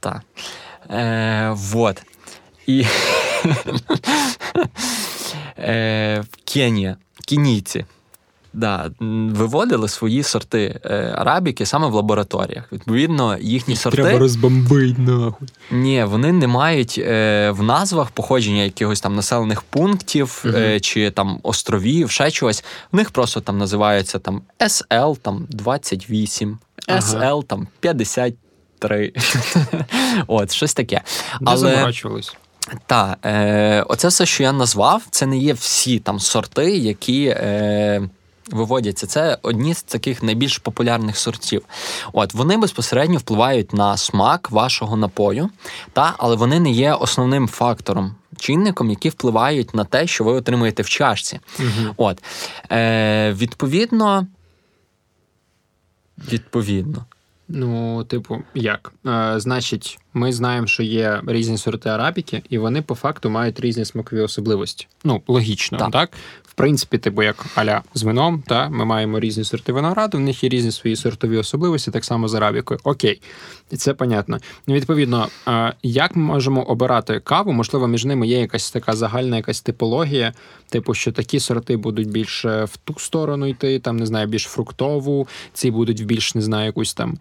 Так. 0.00 0.22
Е, 0.90 1.50
Вот. 1.54 2.02
І 2.66 2.78
е, 5.58 6.24
Кенія, 6.44 6.96
кенійці 7.28 7.84
да, 8.54 8.90
виводили 9.00 9.88
свої 9.88 10.22
сорти 10.22 10.80
е, 10.84 11.14
арабіки 11.18 11.66
саме 11.66 11.86
в 11.86 11.94
лабораторіях. 11.94 12.72
Відповідно, 12.72 13.38
їхні 13.40 13.76
сорти. 13.76 14.02
Треба 14.02 14.18
розбомбить, 14.18 14.98
нахуй. 14.98 15.48
Ні, 15.70 16.04
вони 16.04 16.32
не 16.32 16.46
мають 16.46 16.98
е, 16.98 17.50
в 17.50 17.62
назвах 17.62 18.10
походження 18.10 18.62
якихось 18.62 19.00
там 19.00 19.14
населених 19.14 19.62
пунктів 19.62 20.44
е, 20.46 20.80
чи 20.80 21.10
там 21.10 21.40
островів, 21.42 22.10
ще 22.10 22.30
чогось. 22.30 22.64
В 22.92 22.96
них 22.96 23.10
просто 23.10 23.40
там 23.40 23.58
називаються 23.58 24.18
там 24.18 24.42
SL 24.60 25.16
там 25.18 25.46
28, 25.50 26.58
ага. 26.88 27.00
SL 27.00 27.44
там 27.44 27.68
53. 27.80 29.12
От, 30.26 30.52
щось 30.52 30.74
таке. 30.74 31.00
Але... 31.44 31.58
заморачувались? 31.58 32.36
Так, 32.86 33.18
е, 33.24 33.84
оце 33.88 34.08
все, 34.08 34.26
що 34.26 34.42
я 34.42 34.52
назвав, 34.52 35.02
це 35.10 35.26
не 35.26 35.38
є 35.38 35.52
всі 35.52 35.98
там 35.98 36.20
сорти, 36.20 36.76
які. 36.76 37.26
Е, 37.26 38.08
виводяться. 38.50 39.06
Це 39.06 39.38
одні 39.42 39.74
з 39.74 39.82
таких 39.82 40.22
найбільш 40.22 40.58
популярних 40.58 41.18
сортів. 41.18 41.62
От 42.12 42.34
Вони 42.34 42.56
безпосередньо 42.56 43.18
впливають 43.18 43.72
на 43.72 43.96
смак 43.96 44.50
вашого 44.50 44.96
напою, 44.96 45.50
та, 45.92 46.14
але 46.18 46.36
вони 46.36 46.60
не 46.60 46.70
є 46.70 46.92
основним 46.92 47.48
фактором. 47.48 48.14
Чинником, 48.38 48.90
які 48.90 49.08
впливають 49.08 49.74
на 49.74 49.84
те, 49.84 50.06
що 50.06 50.24
ви 50.24 50.32
отримуєте 50.32 50.82
в 50.82 50.88
чашці. 50.88 51.40
Угу. 51.58 51.94
От, 51.96 52.22
е, 52.72 53.32
Відповідно, 53.32 54.26
відповідно. 56.32 57.04
Ну, 57.48 58.04
типу, 58.04 58.42
як? 58.54 58.92
Е, 59.06 59.34
Значить, 59.36 59.98
ми 60.14 60.32
знаємо, 60.32 60.66
що 60.66 60.82
є 60.82 61.22
різні 61.26 61.58
сорти 61.58 61.88
арабіки, 61.88 62.42
і 62.50 62.58
вони 62.58 62.82
по 62.82 62.94
факту 62.94 63.30
мають 63.30 63.60
різні 63.60 63.84
смакові 63.84 64.20
особливості. 64.20 64.86
Ну, 65.04 65.22
логічно, 65.28 65.78
так? 65.78 65.90
так? 65.90 66.10
В 66.42 66.52
принципі, 66.54 66.98
типу, 66.98 67.22
як 67.22 67.46
аля 67.54 67.82
з 67.94 68.02
вином, 68.02 68.42
та 68.46 68.68
ми 68.68 68.84
маємо 68.84 69.20
різні 69.20 69.44
сорти 69.44 69.72
винограду, 69.72 70.18
в 70.18 70.20
них 70.20 70.44
є 70.44 70.50
різні 70.50 70.72
свої 70.72 70.96
сортові 70.96 71.36
особливості, 71.36 71.90
так 71.90 72.04
само 72.04 72.28
з 72.28 72.34
арабікою. 72.34 72.80
Окей, 72.84 73.20
і 73.70 73.76
це 73.76 73.94
понятно. 73.94 74.38
Відповідно, 74.68 75.28
як 75.82 76.16
ми 76.16 76.22
можемо 76.22 76.62
обирати 76.62 77.20
каву? 77.20 77.52
Можливо, 77.52 77.88
між 77.88 78.04
ними 78.04 78.26
є 78.26 78.40
якась 78.40 78.70
така 78.70 78.96
загальна 78.96 79.36
якась 79.36 79.60
типологія, 79.60 80.32
типу, 80.68 80.94
що 80.94 81.12
такі 81.12 81.40
сорти 81.40 81.76
будуть 81.76 82.10
більше 82.10 82.64
в 82.64 82.76
ту 82.76 82.94
сторону 82.98 83.46
йти, 83.46 83.78
там 83.78 83.96
не 83.96 84.06
знаю, 84.06 84.26
більш 84.26 84.42
фруктову, 84.42 85.28
ці 85.52 85.70
будуть 85.70 86.00
в 86.00 86.04
більш 86.04 86.34
не 86.34 86.42
знаю, 86.42 86.66
якусь 86.66 86.94
там 86.94 87.18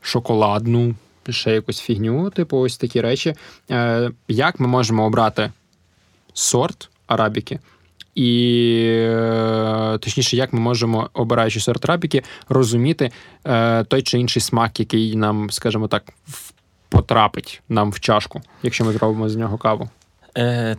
шоколадну. 0.00 0.94
Ще 1.32 1.52
якусь 1.54 1.80
фігню, 1.80 2.30
типу, 2.30 2.58
ось 2.58 2.76
такі 2.78 3.00
речі. 3.00 3.34
Е, 3.70 4.10
Як 4.28 4.60
ми 4.60 4.66
можемо 4.66 5.04
обрати 5.04 5.52
сорт 6.34 6.90
арабіки, 7.06 7.58
і 8.14 8.82
е, 8.92 9.98
точніше, 10.00 10.36
як 10.36 10.52
ми 10.52 10.60
можемо, 10.60 11.10
обираючи 11.12 11.60
сорт 11.60 11.84
рабіки, 11.84 12.22
розуміти 12.48 13.10
е, 13.46 13.84
той 13.84 14.02
чи 14.02 14.18
інший 14.18 14.42
смак, 14.42 14.80
який 14.80 15.16
нам, 15.16 15.50
скажімо 15.50 15.88
так, 15.88 16.12
потрапить 16.88 17.62
нам 17.68 17.90
в 17.90 18.00
чашку, 18.00 18.40
якщо 18.62 18.84
ми 18.84 18.92
зробимо 18.92 19.28
з 19.28 19.36
нього 19.36 19.58
каву. 19.58 19.88
Е, 20.38 20.76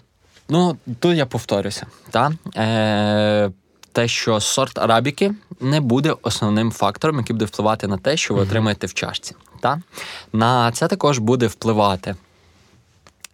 Ну, 0.49 0.77
тут 0.99 1.17
я 1.17 1.25
повторюся. 1.25 1.85
Та? 2.11 2.31
Е, 2.57 3.51
Те, 3.97 4.07
що 4.07 4.39
сорт 4.39 4.77
арабіки 4.77 5.33
не 5.59 5.81
буде 5.81 6.15
основним 6.21 6.71
фактором, 6.71 7.17
який 7.17 7.33
буде 7.33 7.45
впливати 7.45 7.87
на 7.87 7.97
те, 7.97 8.17
що 8.17 8.33
ви 8.33 8.41
отримаєте 8.41 8.87
в 8.87 8.93
чашці. 8.93 9.35
Та? 9.59 9.81
На 10.33 10.71
це 10.71 10.87
також 10.87 11.19
буде 11.19 11.47
впливати. 11.47 12.15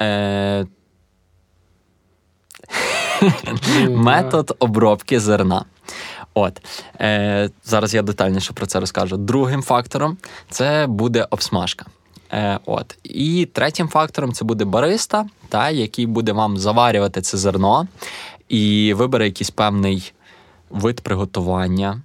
Е, 0.02 0.66
метод 3.90 4.56
обробки 4.60 5.20
зерна. 5.20 5.66
От 6.34 6.62
е, 7.02 7.50
зараз 7.64 7.94
я 7.94 8.02
детальніше 8.02 8.54
про 8.54 8.66
це 8.66 8.80
розкажу. 8.80 9.18
Другим 9.18 9.64
фактором 9.64 10.18
це 10.50 10.88
буде 10.88 11.28
обсмажка. 11.30 11.86
Е, 12.32 12.60
От 12.66 12.98
і 13.04 13.46
третім 13.54 13.88
фактором 13.88 14.34
це 14.34 14.46
буде 14.46 14.66
бариста, 14.66 15.26
та 15.50 15.70
який 15.70 16.06
буде 16.06 16.32
вам 16.32 16.58
заварювати 16.58 17.22
це 17.22 17.38
зерно 17.38 17.88
і 18.50 18.94
вибере 18.94 19.26
якийсь 19.26 19.50
певний 19.50 20.14
вид 20.74 21.02
приготування, 21.02 22.02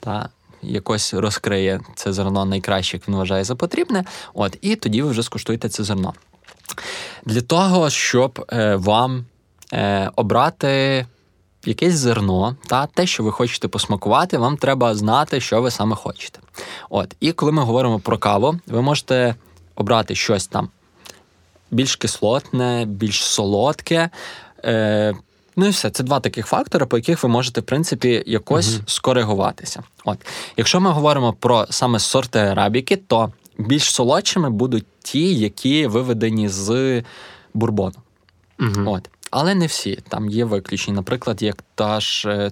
та 0.00 0.28
якось 0.62 1.14
розкриє 1.14 1.80
це 1.94 2.12
зерно 2.12 2.44
найкраще, 2.44 2.96
як 2.96 3.08
він 3.08 3.16
вважає 3.16 3.44
за 3.44 3.54
потрібне. 3.54 4.04
От, 4.34 4.58
і 4.60 4.76
тоді 4.76 5.02
ви 5.02 5.10
вже 5.10 5.22
скуштуєте 5.22 5.68
це 5.68 5.84
зерно. 5.84 6.14
Для 7.24 7.40
того, 7.40 7.90
щоб 7.90 8.46
е, 8.52 8.76
вам 8.76 9.24
е, 9.72 10.10
обрати 10.16 11.06
якесь 11.64 11.94
зерно, 11.94 12.56
та 12.66 12.86
те, 12.86 13.06
що 13.06 13.22
ви 13.22 13.32
хочете 13.32 13.68
посмакувати, 13.68 14.38
вам 14.38 14.56
треба 14.56 14.94
знати, 14.94 15.40
що 15.40 15.62
ви 15.62 15.70
саме 15.70 15.96
хочете. 15.96 16.38
От, 16.90 17.16
І 17.20 17.32
коли 17.32 17.52
ми 17.52 17.62
говоримо 17.62 17.98
про 17.98 18.18
каву, 18.18 18.58
ви 18.66 18.82
можете 18.82 19.34
обрати 19.74 20.14
щось 20.14 20.46
там 20.46 20.68
більш 21.70 21.96
кислотне, 21.96 22.84
більш 22.84 23.24
солодке. 23.24 24.10
Е, 24.64 25.14
Ну 25.60 25.66
і 25.66 25.70
все, 25.70 25.90
це 25.90 26.02
два 26.02 26.20
таких 26.20 26.46
фактори, 26.46 26.86
по 26.86 26.96
яких 26.96 27.22
ви 27.22 27.28
можете, 27.28 27.60
в 27.60 27.64
принципі, 27.64 28.24
якось 28.26 28.68
uh 28.68 28.80
скоригуватися. 28.86 29.82
От, 30.04 30.18
якщо 30.56 30.80
ми 30.80 30.90
говоримо 30.90 31.32
про 31.32 31.66
саме 31.70 31.98
сорти 31.98 32.38
арабіки, 32.38 32.96
то 32.96 33.32
більш 33.58 33.94
солодшими 33.94 34.50
будуть 34.50 34.86
ті, 35.02 35.34
які 35.34 35.86
виведені 35.86 36.48
з 36.48 37.02
бурбону. 37.54 37.94
uh 38.58 38.90
От. 38.90 39.10
Але 39.30 39.54
не 39.54 39.66
всі. 39.66 39.98
Там 40.08 40.30
є 40.30 40.44
виключення. 40.44 40.96
Наприклад, 40.96 41.42
як 41.42 41.64
та 41.74 42.00
ж 42.00 42.30
е, 42.30 42.50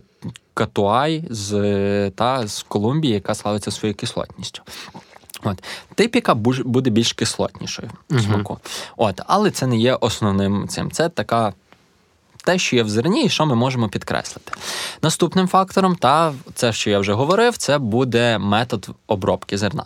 Катуай 0.54 1.24
з 1.30 2.10
та, 2.10 2.46
з 2.46 2.62
Колумбії, 2.62 3.14
яка 3.14 3.34
славиться 3.34 3.70
своєю 3.70 3.94
кислотністю. 3.94 4.62
От. 5.42 5.64
Типіка 5.94 6.34
буде 6.64 6.90
більш 6.90 7.12
кислотнішою 7.12 7.90
uh-huh. 8.10 8.24
смаку. 8.24 8.58
От. 8.96 9.20
Але 9.26 9.50
це 9.50 9.66
не 9.66 9.76
є 9.76 9.94
основним 9.94 10.68
цим. 10.68 10.90
Це 10.90 11.08
така. 11.08 11.54
Те, 12.48 12.58
що 12.58 12.76
є 12.76 12.82
в 12.82 12.88
зерні, 12.88 13.24
і 13.24 13.28
що 13.28 13.46
ми 13.46 13.54
можемо 13.54 13.88
підкреслити. 13.88 14.52
Наступним 15.02 15.48
фактором, 15.48 15.96
та 15.96 16.32
це, 16.54 16.72
що 16.72 16.90
я 16.90 16.98
вже 16.98 17.12
говорив, 17.12 17.56
це 17.56 17.78
буде 17.78 18.38
метод 18.38 18.88
обробки 19.06 19.58
зерна. 19.58 19.84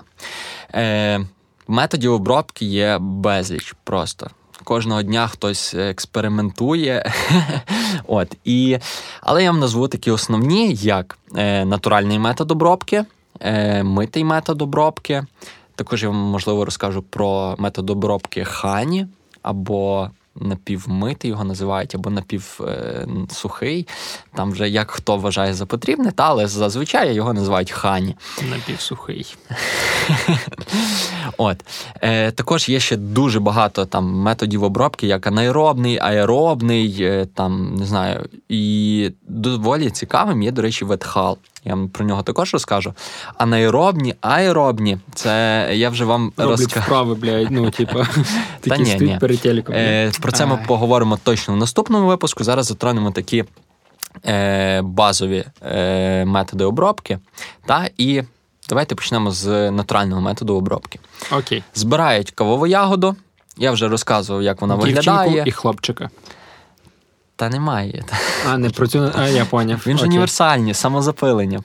Е, 0.75 1.21
Методів 1.69 2.13
обробки 2.13 2.65
є 2.65 2.99
безліч 3.01 3.75
просто 3.85 4.31
кожного 4.65 5.03
дня 5.03 5.27
хтось 5.27 5.75
експериментує. 5.75 7.13
От, 8.07 8.37
і, 8.45 8.79
Але 9.21 9.43
я 9.43 9.51
вам 9.51 9.61
назву 9.61 9.89
такі 9.89 10.11
основні, 10.11 10.75
як 10.75 11.19
е, 11.37 11.65
натуральний 11.65 12.19
метод 12.19 12.51
обробки, 12.51 13.05
е, 13.41 13.83
митий 13.83 14.25
метод 14.25 14.63
обробки. 14.63 15.27
Також 15.75 16.03
я 16.03 16.09
вам 16.09 16.19
можливо 16.19 16.65
розкажу 16.65 17.03
про 17.03 17.57
метод 17.59 17.91
обробки 17.91 18.45
хані 18.45 19.07
або 19.43 20.11
напівмитий 20.41 21.31
його 21.31 21.45
називають, 21.45 21.95
або 21.95 22.11
напівсухий. 22.11 23.87
Там 24.35 24.53
вже 24.53 24.69
як 24.69 24.91
хто 24.91 25.17
вважає 25.17 25.55
за 25.55 25.67
потрібне, 25.67 26.13
та, 26.13 26.25
але 26.25 26.47
зазвичай 26.47 27.15
його 27.15 27.33
називають 27.33 27.71
хані. 27.71 28.17
Напівсухий. 28.51 29.37
От. 31.37 31.65
Е, 32.01 32.31
Також 32.31 32.69
є 32.69 32.81
ще 32.81 32.97
дуже 32.97 33.41
багато 33.41 33.87
там 33.87 34.05
методів 34.05 34.63
обробки, 34.63 35.07
як 35.07 35.27
анаеробний, 35.27 35.99
аеробний, 35.99 36.97
е, 37.01 37.27
там, 37.35 37.75
не 37.75 37.87
знаю, 37.87 38.29
і 38.49 39.11
доволі 39.29 39.91
цікавим 39.91 40.43
є, 40.43 40.51
до 40.51 40.63
речі, 40.63 40.85
ветхал. 40.85 41.39
Я 41.65 41.75
вам 41.75 41.89
про 41.89 42.05
нього 42.05 42.23
також 42.23 42.53
розкажу. 42.53 42.95
Анаеробні, 43.37 44.15
аеробні, 44.21 44.99
це 45.15 45.69
я 45.73 45.91
вже 45.91 46.05
вам 46.05 46.33
розкажу. 46.37 46.85
вправи, 46.87 47.15
блядь, 47.15 47.51
ну, 47.51 47.71
типу, 47.71 47.99
такі 48.61 48.87
стоїть 48.87 49.19
перед 49.19 49.41
телеком. 49.41 49.75
Е, 49.75 50.13
Про 50.21 50.33
це 50.33 50.47
ми 50.47 50.59
поговоримо 50.67 51.19
точно 51.23 51.55
в 51.55 51.57
наступному 51.57 52.09
випуску. 52.09 52.45
Зараз 52.45 52.67
затронемо 52.67 53.11
такі 53.11 53.45
е, 54.27 54.83
базові 54.83 55.45
е, 55.63 56.25
методи 56.25 56.65
обробки. 56.65 57.19
Та, 57.67 57.89
І 57.99 58.23
давайте 58.69 58.95
почнемо 58.95 59.31
з 59.31 59.71
натурального 59.71 60.21
методу 60.21 60.57
обробки. 60.57 60.99
Окей. 61.33 61.63
Збирають 61.75 62.31
кавову 62.31 62.67
ягоду. 62.67 63.17
Я 63.57 63.73
вже 63.73 63.89
розказував, 63.89 64.43
як 64.43 64.61
вона 64.61 64.77
Дівчинку 64.77 65.11
виглядає. 65.11 65.43
і 65.47 65.51
хлопчика. 65.51 66.11
Та 67.37 67.49
немає. 67.49 68.05
А, 68.49 68.59
не 68.59 68.71
про 68.71 68.87
цю. 68.87 69.13
А, 69.15 69.29
я 69.29 69.45
поняв. 69.45 69.83
Він 69.87 69.99
ж 69.99 70.05
універсальний, 70.05 70.75
самозапилення. 70.75 71.61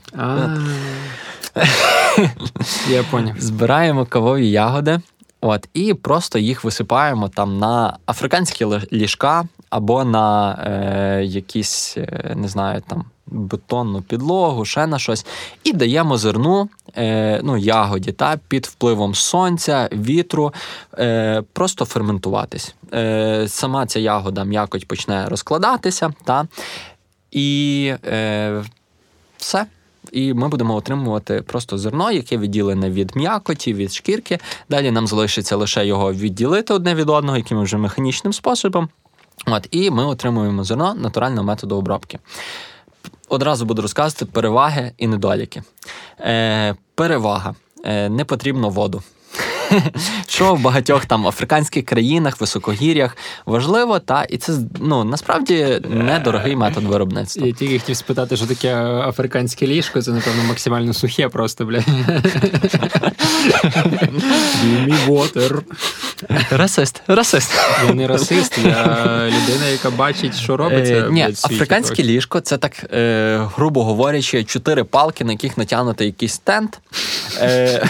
Я 2.90 3.04
поняв. 3.04 3.36
Збираємо 3.40 4.06
кавові 4.06 4.50
ягоди, 4.50 5.00
от, 5.42 5.70
і 5.74 5.94
просто 5.94 6.40
їх 6.40 6.64
висипаємо 6.64 7.30
там 7.30 7.60
на 7.60 7.98
африканські 8.06 8.66
ліжка 8.94 9.46
або 9.70 10.04
на 10.04 10.54
е, 10.54 11.24
якісь, 11.26 11.98
е, 11.98 12.34
не 12.36 12.48
знаю, 12.48 12.84
там 12.88 13.06
бетонну 13.28 14.02
підлогу, 14.02 14.66
ще 14.66 14.88
на 14.88 15.00
щось, 15.00 15.26
і 15.64 15.74
даємо 15.74 16.18
зерну, 16.18 16.70
е, 16.98 17.42
ну, 17.44 17.58
ягоді 17.58 18.12
та 18.12 18.40
під 18.48 18.66
впливом 18.66 19.16
сонця, 19.16 19.90
вітру, 19.92 20.54
е, 21.00 21.44
просто 21.54 21.86
ферментуватись. 21.86 22.76
Е, 22.94 23.46
Сама 23.48 23.86
ця 23.86 24.00
ягода 24.00 24.44
м'якоть 24.44 24.88
почне 24.88 25.30
розкладатися, 25.30 26.14
та, 26.24 26.48
і 27.32 27.94
е, 28.06 28.64
все. 29.38 29.66
І 30.12 30.34
ми 30.34 30.48
будемо 30.48 30.76
отримувати 30.76 31.42
просто 31.42 31.78
зерно, 31.78 32.12
яке 32.12 32.38
відділене 32.38 32.90
від 32.90 33.16
м'якоті, 33.16 33.74
від 33.74 33.94
шкірки. 33.94 34.40
Далі 34.70 34.92
нам 34.92 35.08
залишиться 35.08 35.56
лише 35.56 35.86
його 35.86 36.14
відділити 36.14 36.74
одне 36.74 36.96
від 36.96 37.10
одного, 37.10 37.38
якимось 37.38 37.66
вже 37.66 37.78
механічним 37.78 38.34
способом. 38.34 38.90
От, 39.46 39.68
І 39.72 39.92
ми 39.92 40.06
отримуємо 40.06 40.64
зерно 40.64 40.94
натурального 40.94 41.44
методу 41.44 41.76
обробки. 41.76 42.20
Одразу 43.30 43.66
буду 43.66 43.82
розказувати 43.82 44.26
переваги 44.26 44.92
і 44.98 45.08
недоліки. 45.08 45.64
Е, 46.20 46.76
Перевага. 46.96 47.56
Е, 47.86 48.10
Не 48.10 48.26
потрібно 48.26 48.70
воду. 48.70 49.04
Що 50.28 50.54
в 50.54 50.62
багатьох 50.62 51.06
там 51.06 51.28
африканських 51.28 51.86
країнах, 51.86 52.42
високогір'ях 52.42 53.18
важливо, 53.46 54.00
та 54.00 54.24
і 54.24 54.38
це 54.38 54.54
ну 54.80 55.04
насправді 55.04 55.82
недорогий 55.90 56.56
метод 56.56 56.84
виробництва. 56.84 57.48
Я 57.48 57.54
тільки 57.54 57.80
хотів 57.80 57.98
спитати, 57.98 58.38
що 58.38 58.46
таке 58.46 58.76
африканське 58.86 59.68
ліжко, 59.68 60.02
це 60.02 60.12
напевно 60.12 60.44
максимально 60.44 60.94
сухе, 60.94 61.30
просто 61.30 61.66
бля. 61.66 61.78
Give 64.64 64.88
me 64.88 65.08
water. 65.08 65.62
Расист, 66.52 67.02
расист. 67.08 67.52
Я 67.88 67.94
не 67.94 68.08
расист, 68.08 68.58
я 68.58 69.26
людина, 69.26 69.66
яка 69.72 69.90
бачить, 69.90 70.36
що 70.36 70.58
робиться. 70.58 70.94
Е, 70.94 71.10
ні, 71.12 71.24
африканське 71.24 72.04
ліжко 72.04 72.40
це 72.40 72.58
так, 72.58 72.94
е, 72.94 73.50
грубо 73.56 73.84
говорячи, 73.84 74.44
чотири 74.44 74.84
палки, 74.84 75.24
на 75.24 75.32
яких 75.32 75.58
натягнути 75.58 76.06
якийсь 76.06 76.34
стенд. 76.34 76.70
Е, 77.40 77.90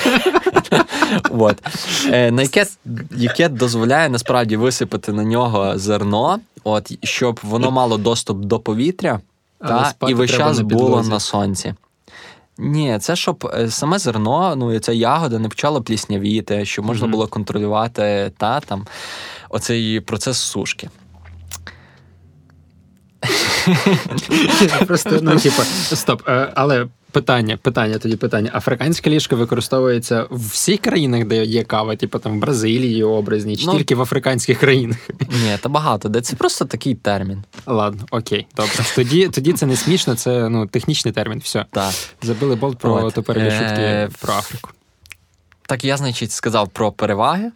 от, 1.29 1.57
на 2.11 2.41
яке 2.41 2.65
яке 3.15 3.49
дозволяє 3.49 4.09
насправді 4.09 4.57
висипати 4.57 5.13
на 5.13 5.23
нього 5.23 5.77
зерно, 5.77 6.39
от, 6.63 6.91
щоб 7.03 7.39
воно 7.43 7.71
мало 7.71 7.97
доступ 7.97 8.37
до 8.37 8.59
повітря 8.59 9.19
та, 9.59 9.93
і 10.07 10.13
весь 10.13 10.31
час 10.31 10.59
було 10.59 11.03
на 11.03 11.19
сонці. 11.19 11.73
Ні, 12.59 12.97
це 13.01 13.15
щоб 13.15 13.51
е, 13.53 13.71
саме 13.71 13.99
зерно, 13.99 14.55
ну 14.55 14.73
і 14.73 14.79
ця 14.79 14.91
ягода 14.91 15.39
не 15.39 15.49
почала 15.49 15.81
пліснявіти, 15.81 16.65
щоб 16.65 16.85
можна 16.85 17.07
було 17.07 17.27
контролювати 17.27 18.31
та 18.37 18.59
там 18.59 18.85
оцей 19.49 19.99
процес 19.99 20.37
сушки. 20.37 20.89
Просто 24.87 25.19
ну, 25.21 25.39
типу, 25.39 25.61
стоп, 25.63 26.29
е, 26.29 26.51
але 26.55 26.87
Питання, 27.17 27.57
питання, 27.57 27.97
тоді 27.97 28.15
питання. 28.15 28.51
Африканське 28.53 29.09
ліжко 29.09 29.35
використовується 29.35 30.27
в 30.29 30.49
всіх 30.49 30.81
країнах, 30.81 31.25
де 31.25 31.45
є 31.45 31.63
кава, 31.63 31.95
типу 31.95 32.19
там 32.19 32.37
в 32.37 32.39
Бразилії 32.41 33.03
образні, 33.03 33.57
чи 33.57 33.65
ну, 33.65 33.77
тільки 33.77 33.95
в 33.95 34.01
африканських 34.01 34.59
країнах? 34.59 34.97
Ні, 35.19 35.57
та 35.61 35.69
багато, 35.69 36.09
де 36.09 36.21
це 36.21 36.35
просто 36.35 36.65
такий 36.65 36.95
термін. 36.95 37.43
Ладно, 37.65 38.05
окей, 38.11 38.47
добре. 38.55 38.73
Тоді 38.95 39.27
тоді 39.27 39.53
це 39.53 39.65
не 39.65 39.75
смішно, 39.75 40.15
це 40.15 40.49
ну, 40.49 40.67
технічний 40.67 41.13
термін. 41.13 41.39
Все. 41.39 41.65
Так. 41.71 41.93
Забили 42.21 42.55
болт 42.55 42.77
про 42.77 43.11
тепер 43.11 43.35
шутки 43.35 43.81
е, 43.81 44.09
про 44.21 44.33
Африку. 44.33 44.69
Так 45.61 45.85
я, 45.85 45.97
значить, 45.97 46.31
сказав 46.31 46.69
про 46.69 46.91
переваги. 46.91 47.51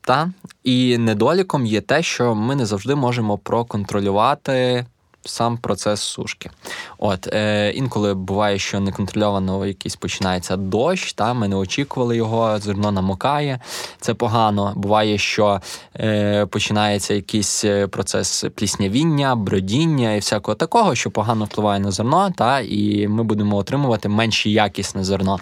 Та? 0.00 0.32
І 0.64 0.98
недоліком 0.98 1.66
є 1.66 1.80
те, 1.80 2.02
що 2.02 2.34
ми 2.34 2.56
не 2.56 2.66
завжди 2.66 2.94
можемо 2.94 3.38
проконтролювати 3.38 4.86
сам 5.24 5.56
процес 5.56 6.00
сушки. 6.00 6.50
От 6.98 7.26
е, 7.26 7.70
Інколи 7.70 8.14
буває, 8.14 8.58
що 8.58 8.80
неконтрольовано 8.80 9.66
якийсь 9.66 9.96
починається 9.96 10.56
дощ, 10.56 11.12
та 11.12 11.34
ми 11.34 11.48
не 11.48 11.56
очікували 11.56 12.16
його, 12.16 12.58
зерно 12.58 12.92
намокає, 12.92 13.60
це 14.00 14.14
погано. 14.14 14.72
Буває, 14.76 15.18
що 15.18 15.60
е, 15.96 16.46
починається 16.46 17.14
якийсь 17.14 17.64
е, 17.64 17.86
процес 17.86 18.44
пліснявіння, 18.54 19.36
бродіння 19.36 20.12
і 20.14 20.18
всякого 20.18 20.54
такого, 20.54 20.94
що 20.94 21.10
погано 21.10 21.44
впливає 21.44 21.80
на 21.80 21.90
зерно, 21.90 22.30
та 22.36 22.60
і 22.60 23.08
ми 23.08 23.22
будемо 23.22 23.56
отримувати 23.56 24.08
менш 24.08 24.46
якісне 24.46 25.04
зерно. 25.04 25.38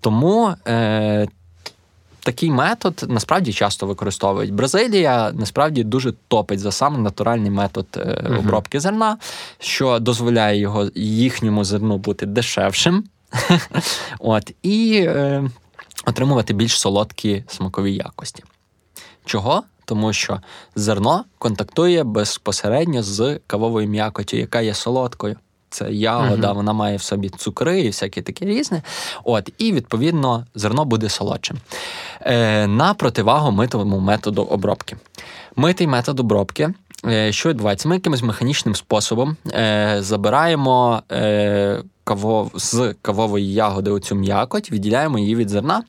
Тому. 0.00 0.54
Е, 0.68 1.28
такий 2.24 2.50
метод 2.50 3.04
насправді 3.08 3.52
часто 3.52 3.86
використовують. 3.86 4.52
Бразилія 4.52 5.32
насправді 5.32 5.84
дуже 5.84 6.12
топить 6.28 6.60
за 6.60 6.72
саме 6.72 6.98
натуральний 6.98 7.50
метод 7.50 7.86
uh 7.94 8.38
обробки 8.38 8.80
зерна, 8.80 9.18
що 9.58 9.98
дозволяє 9.98 10.58
його 10.60 10.90
їхньому 10.94 11.64
зерну 11.64 11.96
бути 11.98 12.26
дешевшим. 12.26 13.04
От, 14.18 14.52
І 14.62 15.04
е, 15.06 15.44
отримувати 16.06 16.54
більш 16.54 16.80
солодкі 16.80 17.44
смакові 17.48 17.94
якості. 17.94 18.44
Чого? 19.24 19.62
тому 19.84 20.12
що 20.12 20.40
зерно 20.74 21.24
контактує 21.38 22.04
безпосередньо 22.04 23.02
з 23.02 23.40
кавовою 23.46 23.88
м'якотю, 23.88 24.36
яка 24.36 24.60
є 24.60 24.74
солодкою. 24.74 25.36
Це 25.74 25.92
ягода, 25.92 26.46
Мгм. 26.46 26.56
вона 26.56 26.72
має 26.72 26.96
в 26.96 27.02
собі 27.02 27.28
цукри 27.28 27.80
і 27.80 27.86
всяке 27.86 28.22
таке 28.22 28.44
різне. 28.44 28.82
От, 29.24 29.50
і 29.58 29.72
відповідно 29.72 30.46
зерно 30.54 30.84
буде 30.84 31.08
солодшим. 31.08 31.56
Е, 32.20 32.66
на 32.66 32.94
противагу 32.94 33.50
митовому 33.50 33.98
методу 34.00 34.42
обробки. 34.42 34.96
Митий 35.56 35.86
метод 35.86 36.20
обробки. 36.20 36.74
е, 37.06 37.32
Що 37.32 37.48
відбувається? 37.48 37.88
Ми 37.88 37.94
якимось 37.94 38.22
механічним 38.22 38.74
способом 38.74 39.36
е, 39.54 39.96
забираємо 40.00 41.02
е, 41.12 41.82
каво, 42.04 42.50
з 42.54 42.94
кавової 43.02 43.52
ягоди 43.52 43.90
оцю 43.90 44.14
м'якоть, 44.14 44.70
відділяємо 44.72 45.18
її 45.18 45.36
від 45.36 45.48
зерна. 45.48 45.82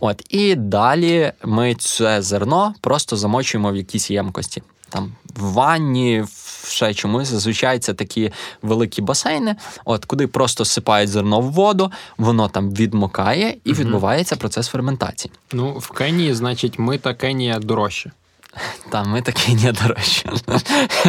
От, 0.00 0.22
і 0.28 0.54
далі 0.54 1.32
ми 1.44 1.74
це 1.74 2.22
зерно 2.22 2.74
просто 2.80 3.16
замочуємо 3.16 3.72
в 3.72 3.76
якійсь 3.76 4.10
ємкості. 4.10 4.62
Там 4.88 5.12
в 5.36 5.52
ванні, 5.52 6.20
в 6.22 6.43
ще 6.68 6.94
чомусь. 6.94 7.28
Зазвичай 7.28 7.78
це 7.78 7.94
такі 7.94 8.32
великі 8.62 9.02
басейни, 9.02 9.56
от 9.84 10.04
куди 10.04 10.26
просто 10.26 10.64
сипають 10.64 11.10
зерно 11.10 11.40
в 11.40 11.52
воду, 11.52 11.92
воно 12.18 12.48
там 12.48 12.70
відмокає 12.70 13.56
і 13.64 13.72
відбувається 13.72 14.36
процес 14.36 14.68
ферментації. 14.68 15.32
Ну, 15.52 15.72
в 15.72 15.90
Кенії, 15.90 16.34
значить, 16.34 16.78
мита 16.78 17.14
Кенія 17.14 17.58
дорожче. 17.58 18.10
Та 18.90 19.04
ми 19.04 19.22
такі 19.22 19.54
не 19.54 19.72
дорожчі. 19.72 20.30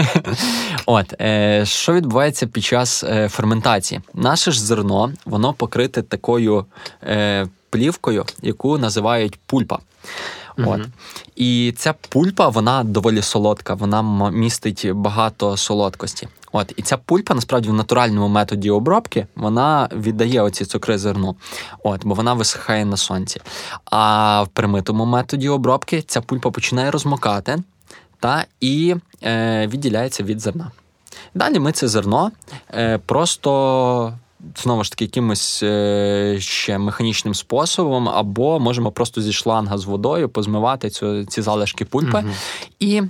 От 0.86 1.22
е, 1.22 1.64
що 1.66 1.94
відбувається 1.94 2.48
під 2.48 2.64
час 2.64 3.04
е, 3.04 3.30
ферментації? 3.30 4.02
Наше 4.14 4.52
ж 4.52 4.64
зерно 4.64 5.14
воно 5.26 5.54
покрите 5.54 6.02
такою 6.02 6.66
е, 7.04 7.48
плівкою, 7.70 8.26
яку 8.42 8.78
називають 8.78 9.40
пульпа. 9.46 9.80
От. 10.58 10.82
І 11.36 11.74
ця 11.78 11.94
пульпа, 12.10 12.48
вона 12.48 12.84
доволі 12.84 13.22
солодка, 13.22 13.74
вона 13.74 14.32
містить 14.32 14.92
багато 14.92 15.58
солодкості. 15.58 16.28
От, 16.52 16.74
і 16.78 16.82
ця 16.82 16.98
пульпа, 16.98 17.34
насправді, 17.34 17.70
в 17.70 17.74
натуральному 17.74 18.28
методі 18.28 18.70
обробки 18.70 19.28
вона 19.36 19.90
віддає 19.94 20.42
оці 20.42 20.66
цукри 20.66 20.98
зерну, 20.98 21.36
от, 21.84 22.06
бо 22.06 22.16
вона 22.16 22.34
висихає 22.34 22.86
на 22.86 22.98
сонці. 22.98 23.42
А 23.86 24.44
в 24.44 24.48
примитому 24.48 25.06
методі 25.06 25.50
обробки 25.50 26.02
ця 26.02 26.22
пульпа 26.22 26.52
починає 26.52 26.92
розмокати 26.92 27.64
та 28.20 28.46
і 28.60 28.96
е, 29.24 29.68
відділяється 29.68 30.24
від 30.24 30.40
зерна. 30.40 30.72
Далі 31.34 31.60
ми 31.60 31.72
це 31.72 31.88
зерно 31.88 32.32
е, 32.74 32.98
просто. 32.98 34.14
Знову 34.58 34.84
ж 34.84 34.92
таки, 34.92 35.04
якимось 35.06 35.64
е, 35.64 36.38
ще 36.40 36.78
механічним 36.78 37.34
способом, 37.34 38.10
або 38.10 38.60
можемо 38.60 38.92
просто 38.92 39.22
зі 39.22 39.34
шланга 39.34 39.78
з 39.78 39.86
водою 39.86 40.30
позмивати 40.30 40.90
цю, 40.90 41.26
ці 41.26 41.42
залишки 41.42 41.86
пульпи. 41.86 42.20
Мгм. 42.22 42.34
І 42.80 43.02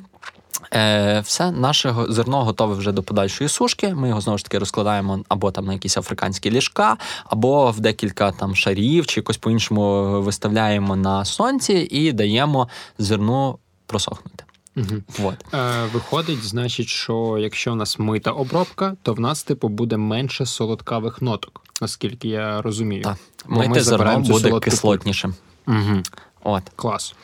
е, 0.74 1.20
все, 1.20 1.52
наше 1.52 1.96
зерно 2.10 2.44
готове 2.44 2.76
вже 2.76 2.92
до 2.92 3.04
подальшої 3.04 3.50
сушки. 3.50 3.94
Ми 3.94 4.10
його 4.10 4.22
знову 4.22 4.38
ж 4.38 4.44
таки 4.44 4.60
розкладаємо 4.60 5.20
або 5.30 5.52
там 5.52 5.66
на 5.66 5.74
якісь 5.74 5.98
африканські 5.98 6.52
ліжка, 6.52 6.98
або 7.26 7.72
в 7.72 7.80
декілька 7.80 8.32
там 8.32 8.56
шарів, 8.56 9.06
чи 9.06 9.20
якось 9.20 9.38
по-іншому 9.38 10.04
виставляємо 10.22 10.96
на 10.96 11.26
сонці 11.26 11.74
і 11.74 12.12
даємо 12.12 12.68
зерну 12.98 13.58
просохнути. 13.86 14.45
Мгм. 14.76 15.04
От. 15.24 15.54
Е, 15.54 15.86
виходить, 15.94 16.44
значить, 16.44 16.88
що 16.88 17.38
якщо 17.40 17.72
у 17.72 17.76
нас 17.76 18.00
мита 18.00 18.32
обробка, 18.32 18.96
то 19.04 19.14
в 19.14 19.20
нас, 19.20 19.44
типу, 19.44 19.68
буде 19.68 19.98
менше 19.98 20.46
солодкавих 20.46 21.22
ноток, 21.22 21.62
наскільки 21.82 22.28
я 22.28 22.62
розумію. 22.62 23.04
Так. 23.04 23.18
Бо 23.46 23.68
ми 23.68 23.80
зерно 23.80 24.20
буде 24.20 24.60
кислотнішим. 24.60 25.36
Угу. 25.68 26.04
От. 26.44 26.64
Клас. 26.76 27.16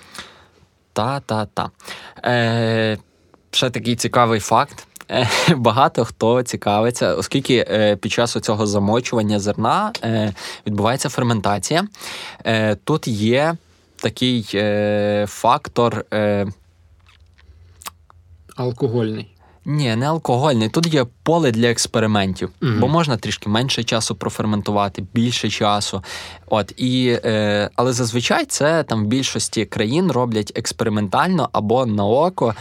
Та-та-та. 0.93 1.69
Е, 2.25 2.97
ще 3.51 3.69
такий 3.69 3.95
цікавий 3.95 4.39
факт. 4.39 4.87
Е, 5.11 5.27
Багато 5.55 6.05
хто 6.05 6.43
цікавиться, 6.43 7.15
оскільки 7.15 7.65
е, 7.69 7.95
під 7.95 8.11
час 8.11 8.37
цього 8.41 8.67
замочування 8.67 9.39
зерна 9.39 9.91
е, 10.03 10.33
відбувається 10.67 11.09
ферментація. 11.09 11.87
Е, 12.45 12.75
тут 12.75 13.07
є 13.07 13.55
такий 13.95 14.49
е, 14.53 15.25
фактор. 15.29 16.05
Е, 16.13 16.47
Алкогольний. 18.55 19.27
ні, 19.65 19.95
не 19.95 20.05
алкогольний. 20.07 20.69
Тут 20.69 20.93
є 20.93 21.05
поле 21.23 21.51
для 21.51 21.67
експериментів, 21.67 22.49
Мгм. 22.61 22.79
бо 22.79 22.87
можна 22.87 23.17
трішки 23.17 23.49
менше 23.49 23.83
часу 23.83 24.15
проферментувати, 24.15 25.03
більше 25.13 25.49
часу. 25.49 26.03
От 26.47 26.73
і, 26.77 27.19
е, 27.25 27.69
але 27.75 27.93
зазвичай 27.93 28.45
це 28.45 28.83
там 28.83 29.03
в 29.03 29.07
більшості 29.07 29.65
країн 29.65 30.11
роблять 30.11 30.51
експериментально 30.55 31.49
або 31.51 31.85
на 31.85 32.05
око. 32.05 32.55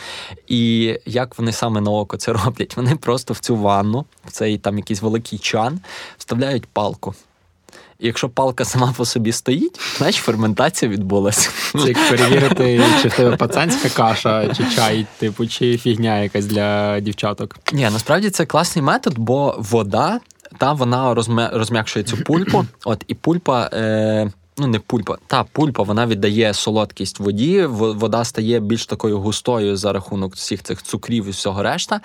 І 0.49 0.95
як 1.07 1.39
вони 1.39 1.53
саме 1.53 1.81
на 1.81 1.91
око 1.91 2.17
це 2.17 2.33
роблять? 2.45 2.77
Вони 2.77 2.97
просто 2.97 3.35
в 3.35 3.39
цю 3.39 3.57
ванну, 3.57 4.05
в 4.27 4.31
цей 4.31 4.59
там 4.59 4.77
якийсь 4.79 5.03
великий 5.03 5.39
чан, 5.39 5.81
вставляють 6.19 6.67
палку. 6.67 7.15
І 8.01 8.07
якщо 8.07 8.29
палка 8.29 8.65
сама 8.65 8.95
по 8.97 9.05
собі 9.05 9.33
стоїть, 9.33 9.81
значить 9.99 10.23
ферментація 10.23 10.91
відбулася. 10.91 11.51
Це 11.73 11.89
як 11.89 12.09
перевірити, 12.09 12.83
чи 13.03 13.09
в 13.09 13.17
тебе 13.17 13.37
пацанська 13.37 13.89
каша, 13.89 14.55
чи 14.55 14.65
чай, 14.77 15.07
типу, 15.19 15.47
чи 15.47 15.79
фігня 15.79 16.19
якась 16.19 16.47
для 16.47 17.01
дівчаток. 17.01 17.57
Ні, 17.73 17.83
насправді 17.83 18.31
це 18.31 18.47
класний 18.47 18.83
метод, 18.83 19.15
бо 19.17 19.55
вода 19.59 20.21
та 20.59 20.73
вона 20.73 21.15
розмя... 21.15 21.51
розм'якшує 21.53 22.05
цю 22.05 22.17
пульпу. 22.17 22.67
От 22.85 23.05
і 23.09 23.15
пульпа. 23.15 23.71
Е... 23.73 24.31
Ну, 24.59 24.67
не 24.67 24.79
пульпа, 24.79 25.19
та 25.27 25.45
пульпа 25.45 25.83
вона 25.83 26.07
віддає 26.07 26.55
солодкість 26.55 27.21
воді, 27.21 27.65
вода 27.67 28.25
стає 28.25 28.61
більш 28.61 28.87
такою 28.87 29.19
густою 29.19 29.77
за 29.77 29.93
рахунок 29.93 30.35
всіх 30.35 30.63
цих 30.63 30.83
цукрів 30.83 31.27
і 31.27 31.31
всього 31.31 31.63
решта. 31.63 32.01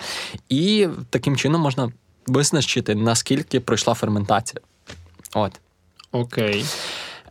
І 0.48 0.88
таким 1.10 1.36
чином 1.36 1.60
можна 1.60 1.92
визначити, 2.26 2.94
наскільки 2.94 3.60
пройшла 3.60 3.94
ферментація. 3.94 4.60
От. 5.34 5.52
Окей. 6.20 6.64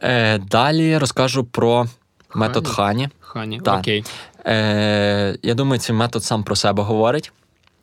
Е, 0.01 0.37
далі 0.37 0.97
розкажу 0.97 1.43
про 1.43 1.85
метод 2.35 2.67
Хані? 2.67 2.75
хані. 2.75 3.09
Хані, 3.19 3.59
Так. 3.59 3.79
окей. 3.79 4.03
Е, 4.45 5.37
я 5.43 5.53
думаю, 5.53 5.79
цей 5.79 5.95
метод 5.95 6.23
сам 6.23 6.43
про 6.43 6.55
себе 6.55 6.83
говорить. 6.83 7.31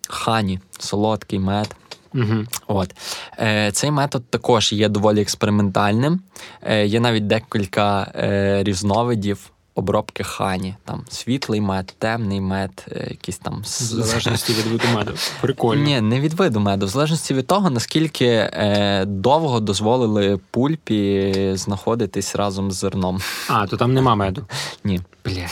Хані, 0.09 0.61
солодкий 0.79 1.38
мед. 1.38 1.77
Угу. 2.15 2.45
От. 2.67 2.95
Е, 3.38 3.71
цей 3.73 3.91
метод 3.91 4.31
також 4.31 4.73
є 4.73 4.88
доволі 4.88 5.21
експериментальним. 5.21 6.21
Е, 6.62 6.87
є 6.87 7.01
навіть 7.01 7.27
декілька 7.27 8.12
е, 8.15 8.62
різновидів 8.65 9.52
обробки 9.75 10.25
хані. 10.25 10.75
Там 10.85 11.05
світлий 11.09 11.61
мед, 11.61 11.95
темний 11.99 12.41
мед, 12.41 12.87
е, 12.93 13.07
якісь 13.11 13.39
там. 13.39 13.63
В 13.63 13.67
залежності 13.67 14.53
від 14.53 14.67
виду 14.67 14.85
меду. 14.95 15.13
Прикольно. 15.41 15.83
Ні, 15.83 16.01
не 16.01 16.21
від 16.21 16.33
виду 16.33 16.61
меду, 16.61 16.87
в 16.87 16.89
залежності 16.89 17.35
від 17.35 17.47
того, 17.47 17.71
наскільки 17.71 18.27
е, 18.27 19.05
довго 19.07 19.61
дозволили 19.61 20.41
пульпі 20.51 21.53
знаходитись 21.55 22.37
разом 22.37 22.73
з 22.73 22.75
зерном. 22.75 23.21
А, 23.49 23.67
то 23.67 23.77
там 23.77 23.95
нема 23.95 24.15
меду. 24.15 24.47
Ні. 24.85 25.01
Бля. 25.25 25.47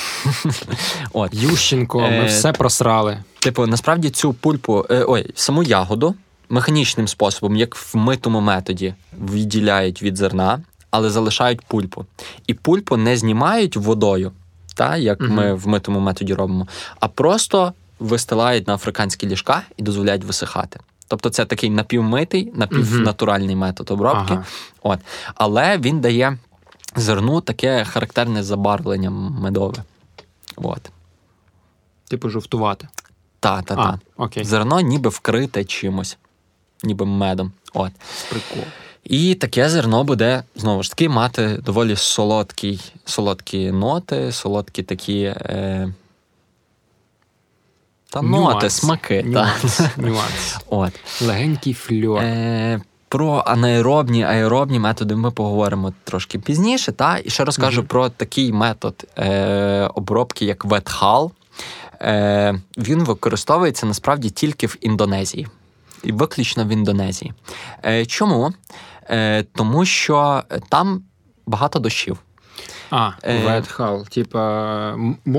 От. 1.12 1.35
Ющенко, 1.35 2.00
ми 2.00 2.06
Е, 2.06 2.26
все 2.26 2.52
просрали. 2.52 3.24
Типу, 3.38 3.66
насправді 3.66 4.11
цю 4.11 4.33
пульпу, 4.33 4.87
е, 4.90 5.04
ой, 5.09 5.30
саму 5.35 5.62
ягоду 5.62 6.14
механічним 6.48 7.09
способом, 7.09 7.56
як 7.56 7.76
в 7.76 7.96
митому 7.96 8.40
методі, 8.40 8.94
відділяють 9.33 10.02
від 10.02 10.16
зерна, 10.16 10.61
але 10.90 11.11
залишають 11.11 11.61
пульпу. 11.62 12.07
І 12.46 12.55
пульпу 12.55 12.96
не 12.96 13.16
знімають 13.16 13.76
водою, 13.76 14.33
та, 14.74 14.96
як 14.96 15.20
Мгм. 15.20 15.35
ми 15.35 15.55
в 15.55 15.68
митому 15.68 16.00
методі 16.00 16.35
робимо, 16.35 16.66
а 17.00 17.09
просто 17.09 17.72
вистилають 17.98 18.66
на 18.68 18.74
африканські 18.74 19.26
ліжка 19.26 19.62
і 19.76 19.83
дозволяють 19.83 20.24
висихати. 20.24 20.81
Тобто 21.09 21.31
це 21.31 21.44
такий 21.44 21.70
напівмитий, 21.70 22.53
напівнатуральний 22.55 23.57
метод 23.57 23.90
обробки. 23.90 24.33
Ага. 24.35 24.44
От. 24.83 24.98
Але 25.35 25.79
він 25.79 26.00
дає 26.00 26.38
зерну 26.96 27.40
таке 27.40 27.85
характерне 27.85 28.42
забарвлення 28.42 29.11
медове. 29.11 29.85
От. 30.57 30.90
Типу 32.09 32.29
жовтувати. 32.29 32.88
Та, 33.40 33.62
та, 33.62 33.74
А, 33.74 33.76
та. 33.76 33.98
окей. 34.16 34.44
Зерно 34.44 34.81
ніби 34.81 35.11
вкрите 35.11 35.64
чимось, 35.64 36.18
ніби 36.83 37.07
медом. 37.07 37.53
От. 37.74 37.92
Прикол. 38.31 38.64
І 39.04 39.34
таке 39.34 39.68
зерно 39.68 40.04
буде 40.04 40.42
знову 40.56 40.82
ж 40.82 40.90
таки 40.90 41.08
мати 41.08 41.48
доволі 41.64 41.96
солодкі, 41.96 42.80
солодкі 43.04 43.72
ноти, 43.72 44.32
солодкі 44.32 44.82
такі. 44.82 45.22
Е... 45.22 45.92
Та 48.10 48.22
ноти, 48.22 48.36
Нюанс. 48.36 48.74
смаки. 48.74 49.22
Та. 49.22 49.28
Нюанс. 49.28 49.80
Нюанс. 49.96 50.56
От. 50.68 50.92
Легенький 51.22 51.74
фльор. 51.74 52.22
Е, 52.22 52.80
про 53.08 53.42
анаеробні, 53.46 54.24
аеробні 54.24 54.78
методи 54.78 55.16
ми 55.16 55.30
поговоримо 55.30 55.92
трошки 56.04 56.38
пізніше. 56.38 56.92
Та? 56.92 57.18
І 57.24 57.30
ще 57.30 57.44
розкажу 57.44 57.80
Мгм. 57.80 57.88
про 57.88 58.08
такий 58.08 58.52
метод 58.52 59.04
е, 59.18 59.90
обробки, 59.94 60.44
як 60.44 60.64
ветхал. 60.64 61.32
Е, 62.00 62.60
він 62.78 63.04
використовується 63.04 63.86
насправді 63.86 64.30
тільки 64.30 64.66
в 64.66 64.76
Індонезії. 64.80 65.48
І 66.04 66.12
виключно 66.12 66.64
в 66.64 66.68
Індонезії. 66.68 67.32
Е, 67.84 68.06
чому? 68.06 68.52
Е, 69.10 69.42
тому 69.42 69.84
що 69.84 70.42
там 70.68 71.02
багато 71.46 71.78
дощів. 71.78 72.18
А, 72.90 73.10
Е. 73.22 73.60
hull, 73.60 74.14
типа 74.14 74.96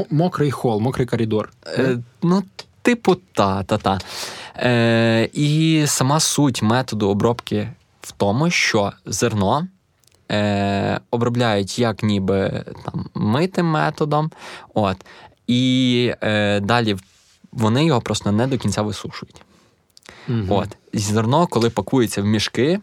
мокрий 0.10 0.52
хол, 0.52 0.80
мокрий 0.80 1.08
коридор. 1.08 1.50
Е, 1.68 1.98
ну, 2.22 2.44
типу, 2.82 3.16
та, 3.16 3.64
та, 3.64 3.78
та. 3.78 4.00
Е, 4.58 5.30
і 5.34 5.84
сама 5.88 6.20
суть 6.20 6.62
методу 6.62 7.10
обробки 7.10 7.72
в 8.02 8.12
тому, 8.12 8.50
що 8.50 8.92
зерно 9.06 9.68
е, 10.32 11.00
обробляють 11.12 11.80
як 11.80 12.04
ніби 12.04 12.66
там, 12.86 13.10
митим 13.14 13.66
методом, 13.66 14.32
от, 14.74 14.98
і 15.48 16.14
е, 16.22 16.60
далі 16.60 16.98
вони 17.52 17.86
його 17.86 18.02
просто 18.02 18.32
не 18.32 18.48
до 18.48 18.58
кінця 18.58 18.82
висушують. 18.82 19.42
Мгм. 20.28 20.52
От. 20.52 20.78
Зерно, 20.94 21.48
коли 21.48 21.70
пакується 21.70 22.22
в 22.22 22.26
мішки, 22.26 22.80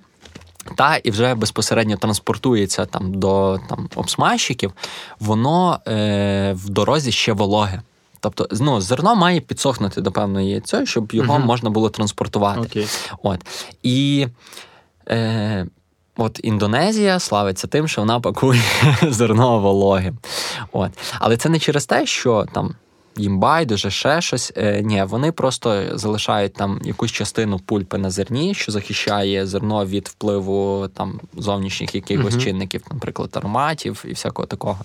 та 0.75 0.97
і 0.97 1.11
вже 1.11 1.35
безпосередньо 1.35 1.97
транспортується 1.97 2.87
там 2.87 3.15
до 3.15 3.59
там, 3.69 3.89
обсмажчиків, 3.95 4.73
воно 5.21 5.81
е, 5.89 6.53
в 6.57 6.69
дорозі 6.69 7.13
ще 7.13 7.33
вологе. 7.33 7.83
Тобто, 8.21 8.49
ну, 8.61 8.81
зерно 8.81 9.17
має 9.17 9.41
підсохнути 9.41 10.01
до 10.01 10.13
певної 10.13 10.61
цієї, 10.61 10.87
щоб 10.87 11.13
його 11.15 11.39
Мгм. 11.39 11.47
можна 11.47 11.71
було 11.71 11.91
транспортувати. 11.91 12.61
Окей. 12.61 12.87
От. 13.23 13.41
І 13.83 14.27
е, 15.09 15.67
от 16.17 16.41
Індонезія 16.43 17.19
славиться 17.19 17.67
тим, 17.67 17.89
що 17.89 18.01
вона 18.01 18.21
пакує 18.21 18.63
зерно 19.03 19.59
вологим. 19.59 20.19
От. 20.73 20.91
Але 21.19 21.37
це 21.37 21.49
не 21.49 21.59
через 21.59 21.87
те, 21.87 22.07
що 22.07 22.47
там. 22.53 22.75
Їм 23.19 23.39
байдуже, 23.39 23.91
ще 23.91 24.21
щось. 24.21 24.53
Е, 24.57 24.83
ні, 24.83 25.05
вони 25.05 25.33
просто 25.33 25.99
залишають 25.99 26.53
там 26.55 26.81
якусь 26.85 27.13
частину 27.13 27.59
пульпи 27.59 27.99
на 27.99 28.11
зерні, 28.11 28.55
що 28.55 28.73
захищає 28.73 29.47
зерно 29.47 29.87
від 29.87 30.09
впливу 30.09 30.89
там 30.95 31.21
зовнішніх 31.37 31.95
якихось 31.95 32.35
Мгм. 32.35 32.43
чинників, 32.43 32.83
наприклад, 32.93 33.31
ароматів 33.33 34.05
і 34.09 34.13
всякого 34.13 34.47
такого. 34.47 34.79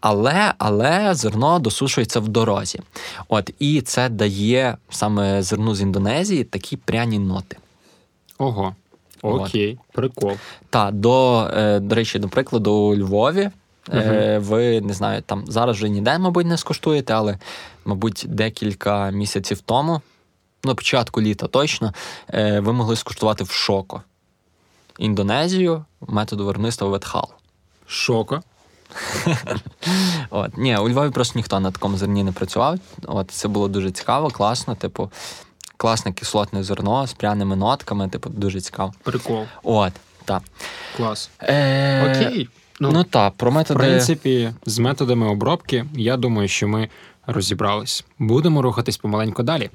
Але, 0.00 0.54
але 0.58 1.14
зерно 1.14 1.58
досушується 1.58 2.20
в 2.20 2.28
дорозі. 2.28 2.80
От 3.28 3.50
і 3.58 3.80
це 3.80 4.08
дає 4.08 4.76
саме 4.90 5.42
зерну 5.42 5.74
з 5.74 5.80
Індонезії 5.80 6.44
такі 6.44 6.76
пряні 6.76 7.18
ноти. 7.18 7.56
Ого. 8.38 8.74
От. 9.22 9.40
Окей, 9.40 9.78
прикол. 9.92 10.32
Та 10.70 10.90
до, 10.90 11.46
е, 11.56 11.80
до 11.80 11.94
речі, 11.94 12.18
до 12.18 12.28
прикладу, 12.28 12.72
у 12.72 12.96
Львові. 12.96 13.50
Е, 13.92 14.38
Ви 14.38 14.80
не 14.80 14.92
знаю, 14.92 15.22
там 15.22 15.44
зараз 15.46 15.76
вже 15.76 15.88
ніде, 15.88 16.18
мабуть, 16.18 16.46
не 16.46 16.58
скуштуєте, 16.58 17.12
але, 17.14 17.38
мабуть, 17.84 18.24
декілька 18.28 19.10
місяців 19.10 19.60
тому, 19.60 20.00
ну, 20.64 20.74
початку 20.74 21.20
літа 21.20 21.46
точно, 21.46 21.94
е, 22.34 22.60
ви 22.60 22.72
могли 22.72 22.96
скуштувати 22.96 23.44
в 23.44 23.50
шоко 23.50 24.02
Індонезію 24.98 25.84
методу 26.00 26.46
виробництва 26.46 26.88
ветхал. 26.88 27.28
Шоко. 27.86 28.42
От. 30.30 30.58
Ні, 30.58 30.76
у 30.76 30.88
Львові 30.88 31.10
просто 31.10 31.38
ніхто 31.38 31.60
на 31.60 31.70
такому 31.70 31.96
зерні 31.96 32.24
не 32.24 32.32
працював. 32.32 32.78
От 33.06 33.30
це 33.30 33.48
було 33.48 33.68
дуже 33.68 33.90
цікаво, 33.90 34.30
класно, 34.30 34.74
типу, 34.74 35.10
класне 35.76 36.12
кислотне 36.12 36.62
зерно 36.62 37.06
з 37.06 37.12
пряними 37.12 37.56
нотками, 37.56 38.08
типу, 38.08 38.30
дуже 38.30 38.60
цікаво. 38.60 38.92
Прикол. 39.02 39.44
От, 39.62 39.92
так. 40.24 40.42
Клас. 40.96 41.30
Е, 41.42 42.10
Окей. 42.10 42.48
Ну, 42.82 42.90
Ну, 42.92 43.04
так, 43.04 43.32
про 43.36 43.50
в 43.50 43.64
принципі, 43.64 44.50
з 44.66 44.78
методами 44.78 45.26
обробки, 45.26 45.84
я 45.94 46.16
думаю, 46.16 46.48
що 46.48 46.68
ми 46.68 46.88
розібрались. 47.26 48.04
Будемо 48.18 48.62
рухатись 48.62 48.96
помаленьку 48.96 49.42
далі. 49.42 49.70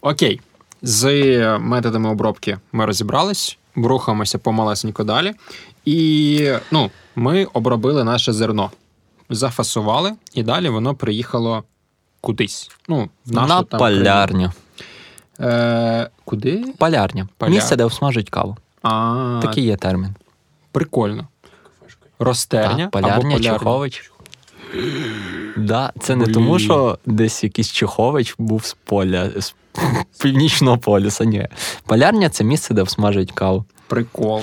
Окей. 0.00 0.40
З 0.82 1.58
методами 1.58 2.10
обробки 2.10 2.58
ми 2.72 2.86
розібрались, 2.86 3.58
рухаємося 3.76 4.38
помалесенько 4.38 5.04
далі. 5.04 5.32
І 5.84 6.50
ну, 6.70 6.90
ми 7.16 7.44
обробили 7.44 8.04
наше 8.04 8.32
зерно, 8.32 8.70
зафасували, 9.30 10.12
і 10.34 10.42
далі 10.42 10.68
воно 10.68 10.94
приїхало 10.94 11.64
кудись. 12.20 12.70
Ну, 12.88 13.08
в 13.26 13.32
нашу, 13.32 13.48
на 13.48 13.62
там, 13.62 13.78
полярню. 13.78 14.52
Е, 15.40 16.10
куди? 16.24 16.64
Полярня. 16.78 17.28
Поля- 17.38 17.50
Місце, 17.50 17.76
де 17.76 17.84
обсмажують 17.84 18.30
каву. 18.30 18.56
А, 18.82 19.38
Такий 19.42 19.64
є 19.64 19.76
термін. 19.76 20.14
Прикольно. 20.72 21.28
Розтерня 22.18 22.88
Так, 22.92 23.04
або 23.04 23.08
полярня, 23.08 23.36
полярня. 23.36 23.58
Чехович. 23.58 24.12
Да, 25.56 25.92
це 26.00 26.16
не 26.16 26.26
тому, 26.26 26.58
що 26.58 26.98
десь 27.06 27.44
якийсь 27.44 27.72
Чехович 27.72 28.34
був 28.38 28.64
з 28.64 28.76
поля, 28.84 29.30
з 29.40 29.54
північного 30.22 30.78
полюса. 30.78 31.24
Ні. 31.24 31.48
Полярня 31.86 32.28
це 32.28 32.44
місце, 32.44 32.74
де 32.74 32.82
обсмажують 32.82 33.32
каву. 33.32 33.64
Прикол. 33.86 34.42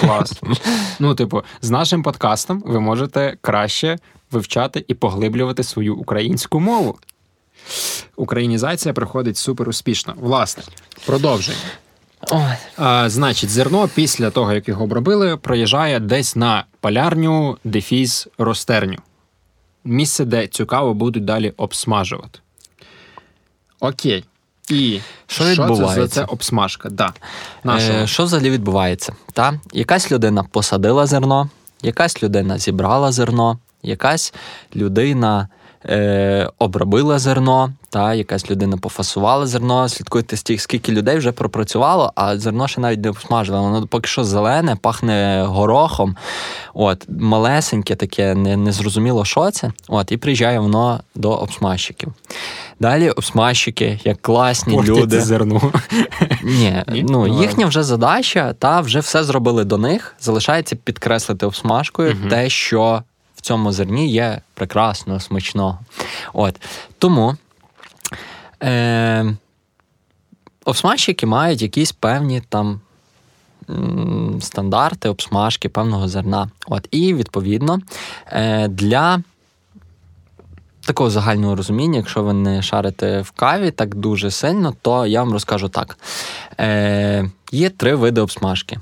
Клас. 0.00 0.32
Ну, 0.98 1.14
типу, 1.14 1.42
з 1.60 1.70
нашим 1.70 2.02
подкастом 2.02 2.62
ви 2.66 2.80
можете 2.80 3.36
краще 3.40 3.98
вивчати 4.30 4.84
і 4.88 4.94
поглиблювати 4.94 5.62
свою 5.62 5.96
українську 5.96 6.60
мову. 6.60 6.98
Українізація 8.16 8.94
проходить 8.94 9.36
супер 9.36 9.68
успішно. 9.68 10.14
Власне, 10.16 10.62
продовжуємо. 11.06 11.62
А, 12.76 13.10
значить, 13.10 13.50
зерно 13.50 13.88
після 13.94 14.30
того, 14.30 14.52
як 14.52 14.68
його 14.68 14.84
обробили, 14.84 15.36
проїжджає 15.36 16.00
десь 16.00 16.36
на 16.36 16.64
полярню 16.80 17.58
дефіз 17.64 18.28
розтерню. 18.38 18.98
Місце, 19.84 20.24
де 20.24 20.46
цю 20.46 20.66
каву 20.66 20.94
будуть 20.94 21.24
далі 21.24 21.52
обсмажувати. 21.56 22.38
Окей. 23.80 24.24
І 24.70 25.00
Що 25.26 25.44
це 25.44 25.54
за 25.54 25.62
відбувається? 25.62 26.08
це 26.08 26.24
обсмажка? 26.24 26.90
Да. 26.90 27.12
Е, 27.66 28.06
що 28.06 28.24
взагалі 28.24 28.50
відбувається? 28.50 29.14
Та? 29.32 29.60
Якась 29.72 30.12
людина 30.12 30.42
посадила 30.42 31.06
зерно, 31.06 31.48
якась 31.82 32.22
людина 32.22 32.58
зібрала 32.58 33.12
зерно, 33.12 33.58
якась 33.82 34.34
людина 34.76 35.48
е, 35.88 36.50
обробила 36.58 37.18
зерно, 37.18 37.72
та? 37.90 38.14
якась 38.14 38.50
людина 38.50 38.76
пофасувала 38.76 39.46
зерно. 39.46 39.88
Слідкуйте 39.88 40.36
стільки, 40.36 40.60
скільки 40.60 40.92
людей 40.92 41.18
вже 41.18 41.32
пропрацювало, 41.32 42.12
а 42.14 42.38
зерно 42.38 42.68
ще 42.68 42.80
навіть 42.80 43.00
не 43.00 43.10
обсмажили. 43.10 43.60
Воно 43.60 43.86
поки 43.86 44.08
що 44.08 44.24
зелене, 44.24 44.76
пахне 44.76 45.44
горохом. 45.46 46.16
От, 46.74 47.06
малесеньке 47.08 47.94
таке, 47.94 48.34
не, 48.34 48.56
незрозуміло, 48.56 49.24
що 49.24 49.50
це. 49.50 49.72
От, 49.88 50.12
і 50.12 50.16
приїжджає 50.16 50.58
воно 50.58 51.00
до 51.14 51.30
обсмажчиків. 51.30 52.12
Далі 52.80 53.10
обсмажчики, 53.10 54.00
як 54.04 54.22
класні 54.22 54.74
Портять 54.74 54.96
люди. 54.96 55.20
зерно. 55.20 55.72
Ні, 56.42 56.82
ну 56.88 57.14
Ну, 57.14 57.40
їхня 57.42 57.66
вже 57.66 57.82
задача, 57.82 58.52
та 58.52 58.80
вже 58.80 59.00
все 59.00 59.24
зробили 59.24 59.64
до 59.64 59.78
них. 59.78 60.14
Залишається 60.20 60.76
підкреслити 60.76 61.46
обсмажкою 61.46 62.16
те, 62.30 62.48
що 62.48 63.02
цьому 63.44 63.72
зерні 63.72 64.08
є 64.08 64.40
прекрасно, 64.54 65.20
смачного. 65.20 65.78
От 66.32 66.60
тому 66.98 67.36
е, 68.62 69.36
обсмажчики 70.64 71.26
мають 71.26 71.62
якісь 71.62 71.92
певні 71.92 72.40
там. 72.48 72.80
Стандарти 74.40 75.08
обсмажки 75.08 75.68
певного 75.68 76.08
зерна. 76.08 76.50
От, 76.66 76.88
і 76.90 77.14
відповідно 77.14 77.80
е, 78.26 78.68
для 78.68 79.22
такого 80.86 81.10
загального 81.10 81.56
розуміння, 81.56 81.96
якщо 81.96 82.22
ви 82.22 82.32
не 82.32 82.62
шарите 82.62 83.20
в 83.20 83.30
каві 83.30 83.70
так 83.70 83.94
дуже 83.94 84.30
сильно, 84.30 84.74
то 84.82 85.06
я 85.06 85.22
вам 85.22 85.32
розкажу 85.32 85.68
так: 85.68 85.98
Е, 86.60 87.30
є 87.52 87.70
три 87.70 87.94
види 87.94 88.20
обсмажки: 88.20 88.78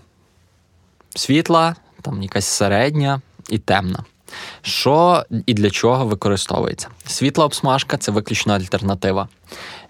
світла, 1.15 1.77
там 2.01 2.23
якась 2.23 2.47
середня 2.47 3.21
і 3.49 3.59
темна. 3.59 4.05
Що 4.63 5.25
і 5.47 5.55
для 5.55 5.71
чого 5.71 6.07
використовується? 6.07 6.89
Світла 7.07 7.45
обсмажка 7.45 7.97
це 7.97 8.13
виключно 8.13 8.55
альтернатива. 8.55 9.29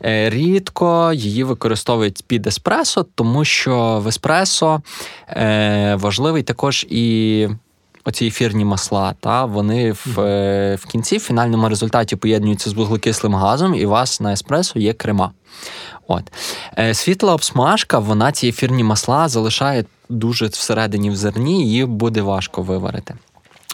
Е, 0.04 0.30
Рідко 0.30 1.12
її 1.14 1.44
використовують 1.44 2.24
під 2.26 2.46
еспресо, 2.46 3.06
тому 3.14 3.44
що 3.44 4.00
в 4.04 4.08
еспресо 4.08 4.82
е, 5.28 5.94
важливий 6.00 6.42
також 6.42 6.86
і 6.90 7.48
оці 8.04 8.26
ефірні 8.26 8.64
масла. 8.64 9.14
Та, 9.20 9.44
вони 9.44 9.92
в, 9.92 10.20
е, 10.20 10.76
в 10.80 10.86
кінці, 10.86 11.16
в 11.16 11.20
фінальному 11.20 11.68
результаті 11.68 12.16
поєднуються 12.16 12.70
з 12.70 12.72
вуглекислим 12.72 13.34
газом, 13.34 13.74
і 13.74 13.86
у 13.86 13.90
вас 13.90 14.20
на 14.20 14.32
еспресо 14.32 14.78
є 14.78 14.92
крема. 14.92 15.32
От. 16.08 16.32
Світла 16.92 17.34
обсмажка, 17.34 17.98
вона 17.98 18.32
ці 18.32 18.48
ефірні 18.48 18.84
масла 18.84 19.28
залишає 19.28 19.84
дуже 20.08 20.46
всередині 20.46 21.10
в 21.10 21.16
зерні, 21.16 21.66
її 21.66 21.84
буде 21.84 22.22
важко 22.22 22.62
виварити. 22.62 23.14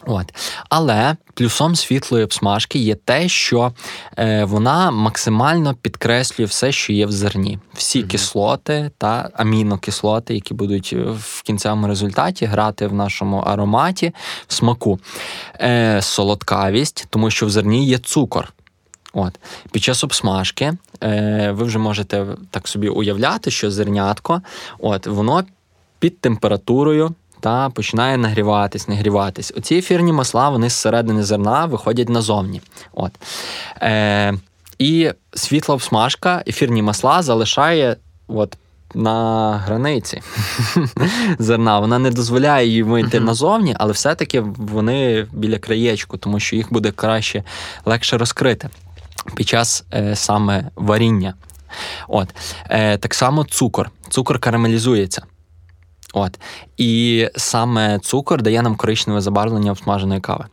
От. 0.07 0.35
Але 0.69 1.17
плюсом 1.35 1.77
світлої 1.77 2.25
обсмажки 2.25 2.79
є 2.79 2.95
те, 2.95 3.29
що 3.29 3.73
е, 4.19 4.45
вона 4.45 4.91
максимально 4.91 5.75
підкреслює 5.75 6.47
все, 6.47 6.73
що 6.73 6.93
є 6.93 7.07
в 7.07 7.13
зерні. 7.13 7.59
Всі 7.75 8.03
кислоти 8.03 8.91
та 8.99 9.31
амінокислоти, 9.35 10.35
які 10.35 10.55
будуть 10.55 10.91
е, 10.93 10.97
в 11.19 11.43
кінцевому 11.43 11.87
результаті 11.87 12.47
грати 12.47 12.87
в 12.87 12.95
нашому 12.95 13.39
ароматі, 13.39 14.15
в 14.47 14.55
смаку. 14.55 14.99
Е, 15.61 16.03
солодкавість, 16.03 17.07
тому 17.11 17.31
що 17.31 17.47
в 17.47 17.51
зерні 17.51 17.87
є 17.87 17.99
цукор. 17.99 18.53
От. 19.13 19.39
Під 19.73 19.83
час 19.83 20.05
обсмажки 20.05 20.73
е, 21.03 21.51
ви 21.53 21.65
вже 21.65 21.79
можете 21.79 22.27
так 22.51 22.69
собі 22.69 22.89
уявляти, 22.89 23.51
що 23.51 23.71
зернятко, 23.71 24.43
от, 24.79 25.07
воно 25.07 25.45
під 25.99 26.21
температурою 26.21 27.15
та 27.41 27.71
починає 27.71 28.17
нагріватись, 28.17 28.89
нагріватись. 28.89 29.53
Оці 29.57 29.75
ефірні 29.75 30.13
масла 30.13 30.49
вони 30.49 30.69
зсередини 30.69 31.23
зерна 31.23 31.67
виходять 31.67 32.09
назовні. 32.09 32.61
От. 32.93 33.13
Е, 33.83 34.35
І 34.79 35.11
світла 35.35 35.75
обсмажка, 35.75 36.43
ефірні 36.47 36.83
масла 36.83 37.23
залишає 37.23 37.97
от, 38.29 38.57
на 38.95 39.57
границі 39.67 40.23
зерна. 41.39 41.81
Вона 41.81 41.99
не 41.99 42.11
дозволяє 42.11 42.69
їй 42.69 42.83
вийти 42.83 43.21
назовні, 43.21 43.77
але 43.79 43.93
все-таки 43.93 44.41
вони 44.57 45.27
біля 45.33 45.59
краєчку, 45.59 46.17
тому 46.17 46.41
що 46.41 46.57
їх 46.57 46.73
буде 46.73 46.91
краще 46.91 47.45
легше 47.85 48.19
розкрити 48.19 48.69
під 49.35 49.49
час 49.49 49.85
е, 49.95 50.17
саме 50.17 50.71
варіння. 50.77 51.35
От. 52.09 52.29
Е, 52.71 52.99
Так 52.99 53.15
само 53.15 53.45
цукор. 53.45 53.91
Цукор 54.09 54.39
карамелізується. 54.39 55.23
От. 56.13 56.41
І 56.77 57.29
саме 57.37 57.99
цукор 57.99 58.43
дає 58.43 58.63
нам 58.63 58.77
коричневе 58.77 59.21
забарвлення 59.21 59.71
обсмаженої 59.71 60.21
кави. 60.21 60.45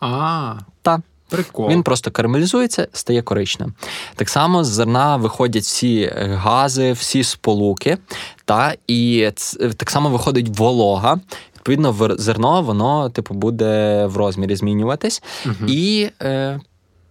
А, 0.00 0.54
Та. 0.82 1.00
прикол. 1.28 1.68
Він 1.68 1.82
просто 1.82 2.10
карамелізується, 2.10 2.88
стає 2.92 3.22
коричневим. 3.22 3.74
Так 4.14 4.28
само 4.28 4.64
з 4.64 4.68
зерна 4.68 5.16
виходять 5.16 5.62
всі 5.62 6.00
е, 6.00 6.38
гази, 6.42 6.92
всі 6.92 7.24
сполуки, 7.24 7.98
та, 8.44 8.74
і 8.86 9.30
так 9.76 9.90
само 9.90 10.08
виходить 10.08 10.48
волога. 10.48 11.20
Відповідно, 11.56 12.16
зерно 12.18 12.62
воно 12.62 13.10
типу 13.10 13.34
буде 13.34 14.06
в 14.06 14.16
розмірі 14.16 14.56
змінюватись. 14.56 15.22
Мгм. 15.44 15.66
І 15.68 16.10
е, 16.22 16.60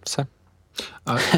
все. 0.02 0.26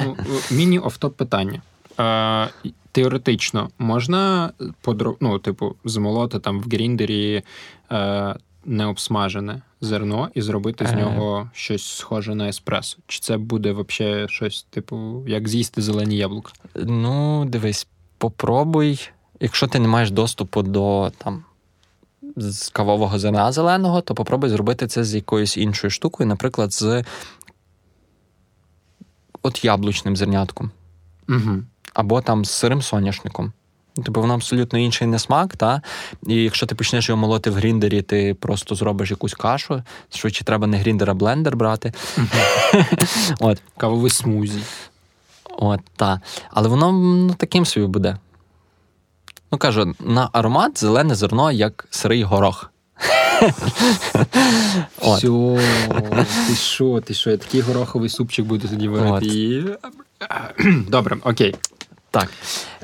Ну, 0.04 0.16
міні 0.50 0.78
офтоп 0.78 1.16
питання. 1.16 1.62
Е, 2.00 2.70
теоретично 2.92 3.70
можна 3.78 4.52
подро... 4.80 5.16
ну, 5.20 5.38
типу, 5.38 5.76
змолоти 5.84 6.38
там 6.38 6.60
в 6.60 6.64
гріндері 6.64 7.42
е, 7.92 8.34
необсмажене 8.64 9.62
зерно 9.80 10.30
і 10.34 10.42
зробити 10.42 10.86
з 10.86 10.92
Е. 10.92 10.96
нього 10.96 11.50
щось 11.52 11.86
схоже 11.86 12.34
на 12.34 12.48
еспресо? 12.48 12.98
Чи 13.06 13.20
це 13.20 13.36
буде 13.36 13.72
взагалі 13.72 14.28
щось, 14.28 14.66
типу, 14.70 15.24
як 15.26 15.48
з'їсти 15.48 15.82
зелені 15.82 16.16
яблука? 16.16 16.52
Ну, 16.74 17.44
дивись, 17.44 17.86
попробуй, 18.18 19.10
якщо 19.40 19.66
ти 19.66 19.78
не 19.78 19.88
маєш 19.88 20.10
доступу 20.10 20.62
до 20.62 21.12
там. 21.18 21.44
З 22.36 22.68
кавового 22.68 23.18
зерна 23.18 23.52
зеленого, 23.52 24.00
то 24.00 24.14
попробуй 24.14 24.50
зробити 24.50 24.86
це 24.86 25.04
з 25.04 25.14
якоюсь 25.14 25.56
іншою 25.56 25.90
штукою, 25.90 26.28
наприклад, 26.28 26.72
з 26.72 27.04
от 29.42 29.64
яблучним 29.64 30.16
зернятком. 30.16 30.70
Угу. 31.28 31.62
Або 31.94 32.20
там 32.20 32.44
з 32.44 32.50
сирим 32.50 32.82
соняшником. 32.82 33.52
Типу, 34.04 34.20
воно 34.20 34.34
абсолютно 34.34 34.78
інший 34.78 35.06
несмак, 35.06 35.56
та? 35.56 35.82
І 36.26 36.34
якщо 36.34 36.66
ти 36.66 36.74
почнеш 36.74 37.08
його 37.08 37.20
молоти 37.20 37.50
в 37.50 37.54
гріндері, 37.54 38.02
ти 38.02 38.34
просто 38.34 38.74
зробиш 38.74 39.10
якусь 39.10 39.34
кашу. 39.34 39.82
Швидше 40.14 40.44
треба 40.44 40.66
не 40.66 40.76
гріндер, 40.76 41.10
а 41.10 41.14
блендер 41.14 41.56
брати. 41.56 41.92
От, 43.40 43.62
Кавовий 43.76 44.10
смузі. 44.10 44.62
от, 45.58 45.80
та. 45.96 46.20
Але 46.50 46.68
воно 46.68 46.92
ну, 46.92 47.34
таким 47.34 47.66
собі 47.66 47.86
буде. 47.86 48.16
Ну, 49.52 49.58
кажу, 49.58 49.94
на 50.00 50.28
аромат 50.32 50.80
зелене 50.80 51.14
зерно, 51.14 51.52
як 51.52 51.86
сирий 51.90 52.22
горох. 52.22 52.70
Все, 55.00 55.58
ти 56.48 56.54
що, 56.54 57.00
ти 57.00 57.14
що, 57.14 57.30
я 57.30 57.36
такий 57.36 57.60
гороховий 57.60 58.08
супчик 58.08 58.46
буду 58.46 58.68
тоді 58.68 58.88
варити. 58.88 59.64
Добре, 60.88 61.16
окей. 61.24 61.54
Так. 62.10 62.28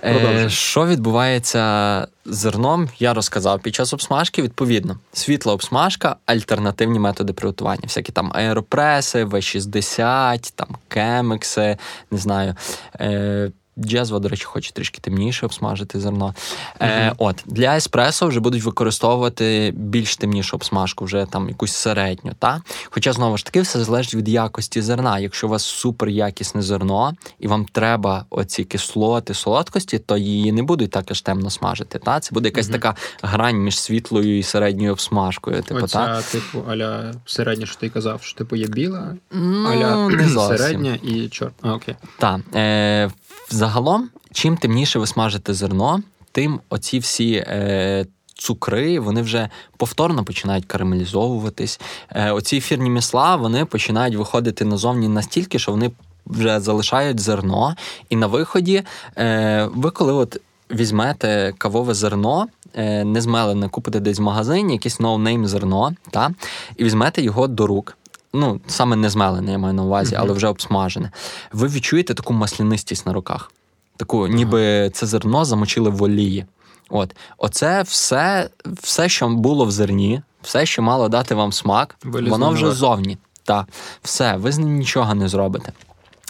Е, 0.04 0.50
що 0.50 0.86
відбувається 0.86 2.06
з 2.24 2.36
зерном, 2.36 2.88
я 2.98 3.14
розказав 3.14 3.60
під 3.60 3.74
час 3.74 3.92
обсмажки. 3.92 4.42
Відповідно, 4.42 4.98
світла 5.12 5.52
обсмажка, 5.52 6.16
альтернативні 6.26 6.98
методи 6.98 7.32
приготування. 7.32 7.82
Всякі 7.82 8.12
там 8.12 8.32
аеропреси, 8.34 9.24
В60, 9.24 10.52
там 10.54 10.68
кемекси, 10.88 11.76
не 12.10 12.18
знаю. 12.18 12.54
Е, 13.00 13.50
Джезва, 13.78 14.18
до 14.18 14.28
речі, 14.28 14.44
хоче 14.44 14.72
трішки 14.72 14.98
темніше 15.00 15.46
обсмажити 15.46 16.00
зерно. 16.00 16.34
Е, 16.80 17.12
От 17.18 17.42
для 17.46 17.76
еспресо 17.76 18.26
вже 18.26 18.40
будуть 18.40 18.62
використовувати 18.62 19.72
більш 19.76 20.16
темнішу 20.16 20.56
обсмажку, 20.56 21.04
вже 21.04 21.26
там 21.30 21.48
якусь 21.48 21.72
середню. 21.72 22.32
Та? 22.38 22.62
Хоча 22.90 23.12
знову 23.12 23.36
ж 23.36 23.44
таки 23.44 23.60
все 23.60 23.84
залежить 23.84 24.14
від 24.14 24.28
якості 24.28 24.82
зерна. 24.82 25.18
Якщо 25.18 25.46
у 25.46 25.50
вас 25.50 25.64
супер 25.64 26.08
якісне 26.08 26.62
зерно, 26.62 27.12
і 27.38 27.48
вам 27.48 27.64
треба 27.72 28.24
оці 28.30 28.64
кислоти, 28.64 29.34
солодкості, 29.34 29.98
то 29.98 30.16
її 30.16 30.52
не 30.52 30.62
будуть 30.62 30.90
так 30.90 31.10
аж 31.10 31.20
темно 31.20 31.50
смажити. 31.50 31.98
Та? 31.98 32.20
Це 32.20 32.30
буде 32.34 32.48
якась 32.48 32.68
така 32.68 32.94
грань 33.22 33.56
між 33.56 33.80
світлою 33.80 34.38
і 34.38 34.42
середньою 34.42 34.92
обсмажкою. 34.92 35.62
Типу, 35.62 35.84
Оця, 35.84 36.06
та? 36.06 36.22
типу, 36.22 36.62
аля 36.68 37.14
середня, 37.26 37.66
що 37.66 37.76
ти 37.76 37.88
казав, 37.88 38.22
що 38.22 38.38
типу 38.38 38.56
є 38.56 38.66
біла, 38.66 39.14
Ну, 39.30 39.68
аля 39.68 40.10
середня 40.48 40.98
і 41.02 41.28
чорна. 41.28 41.54
А, 41.62 41.72
окей. 41.72 41.94
Так. 42.18 42.40
Е, 42.54 43.10
загалом, 43.66 44.08
чим 44.32 44.56
темніше 44.56 44.98
ви 44.98 45.06
смажите 45.06 45.54
зерно, 45.54 46.00
тим 46.32 46.60
оці 46.68 46.98
всі. 46.98 47.32
Е, 47.34 48.06
Цукри 48.38 49.00
вони 49.00 49.22
вже 49.22 49.48
повторно 49.76 50.24
починають 50.24 50.64
карамелізовуватись. 50.64 51.80
Е, 52.10 52.30
оці 52.30 52.56
ефірні 52.56 52.90
масла 52.90 53.36
вони 53.36 53.64
починають 53.64 54.16
виходити 54.16 54.64
назовні 54.64 55.08
настільки, 55.08 55.58
що 55.58 55.72
вони 55.72 55.90
вже 56.26 56.60
залишають 56.60 57.20
зерно. 57.20 57.76
І 58.08 58.16
на 58.16 58.26
виході, 58.26 58.82
е, 59.18 59.68
ви 59.74 59.90
коли 59.90 60.12
от 60.12 60.40
візьмете 60.70 61.52
кавове 61.58 61.94
зерно, 61.94 62.46
е, 62.74 63.04
не 63.04 63.20
змелене, 63.20 63.68
купите 63.68 64.00
десь 64.00 64.18
в 64.18 64.22
магазині, 64.22 64.72
якесь 64.72 65.00
no-name 65.00 65.46
зерно, 65.46 65.94
та, 66.10 66.30
і 66.76 66.84
візьмете 66.84 67.22
його 67.22 67.46
до 67.46 67.66
рук. 67.66 67.96
Ну, 68.36 68.60
саме 68.66 68.96
не 68.96 69.10
змелене, 69.10 69.52
я 69.52 69.58
маю 69.58 69.74
на 69.74 69.82
увазі, 69.84 70.14
але 70.18 70.32
вже 70.32 70.48
обсмажене. 70.48 71.10
Ви 71.52 71.68
відчуєте 71.68 72.14
таку 72.14 72.32
маслянистість 72.32 73.06
на 73.06 73.12
руках. 73.12 73.52
Таку, 73.96 74.26
ніби 74.28 74.90
це 74.94 75.06
зерно 75.06 75.44
замочили 75.44 75.90
в 75.90 76.02
олії. 76.02 76.46
От, 76.90 77.16
оце 77.38 77.82
все, 77.82 78.50
все, 78.82 79.08
що 79.08 79.28
було 79.28 79.64
в 79.64 79.70
зерні, 79.70 80.22
все, 80.42 80.66
що 80.66 80.82
мало 80.82 81.08
дати 81.08 81.34
вам 81.34 81.52
смак, 81.52 81.96
Вилізло 82.04 82.30
воно 82.38 82.50
вже 82.50 82.62
наверх. 82.62 82.78
зовні. 82.78 83.18
Так, 83.44 83.66
все, 84.02 84.36
ви 84.36 84.52
з 84.52 84.58
ним 84.58 84.76
нічого 84.78 85.14
не 85.14 85.28
зробите. 85.28 85.72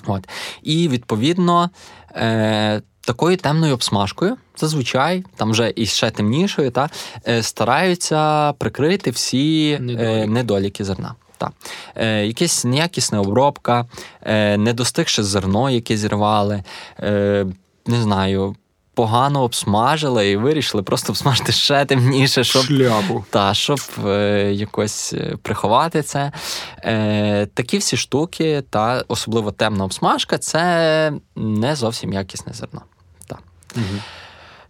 От. 0.07 0.29
І 0.63 0.89
відповідно. 0.89 1.71
Е- 2.17 2.83
Такою 3.01 3.37
темною 3.37 3.75
обсмажкою, 3.75 4.37
зазвичай, 4.57 5.25
там 5.37 5.51
вже 5.51 5.73
і 5.77 5.87
ще 5.87 6.11
темнішою, 6.11 6.71
та, 6.71 6.91
е, 7.29 7.43
стараються 7.43 8.53
прикрити 8.53 9.11
всі 9.11 9.79
Недоліки. 9.81 10.03
недоліки, 10.03 10.27
недоліки 10.33 10.85
зерна. 10.85 11.15
Та. 11.39 11.51
Е, 11.95 12.27
якась 12.27 12.65
неякісна 12.65 13.21
обробка, 13.21 13.87
е, 14.23 14.57
недостигше 14.57 15.23
зерно, 15.23 15.71
яке 15.71 15.97
зірвали, 15.97 16.63
е, 17.01 17.47
не 17.87 18.03
знаю, 18.03 18.57
погано 18.97 19.43
обсмажили 19.43 20.31
і 20.31 20.37
вирішили 20.37 20.83
просто 20.83 21.13
обсмажити 21.13 21.53
ще 21.53 21.85
темніше, 21.85 22.45
щоб 22.45 22.63
Шляпу. 22.63 23.25
та, 23.31 23.55
щоб 23.55 23.81
е, 24.07 24.53
якось 24.53 25.13
е, 25.13 25.37
приховати 25.43 26.03
це. 26.03 26.33
Е, 26.79 27.47
такі 27.47 27.79
всі 27.79 27.97
штуки, 27.97 28.63
та 28.71 29.05
особливо 29.09 29.53
темна 29.53 29.85
обсмажка, 29.85 30.39
це 30.39 31.13
не 31.37 31.77
зовсім 31.77 32.13
якісне 32.13 32.53
зерно. 32.53 32.83
Та. 33.27 33.39
Угу. 33.77 33.85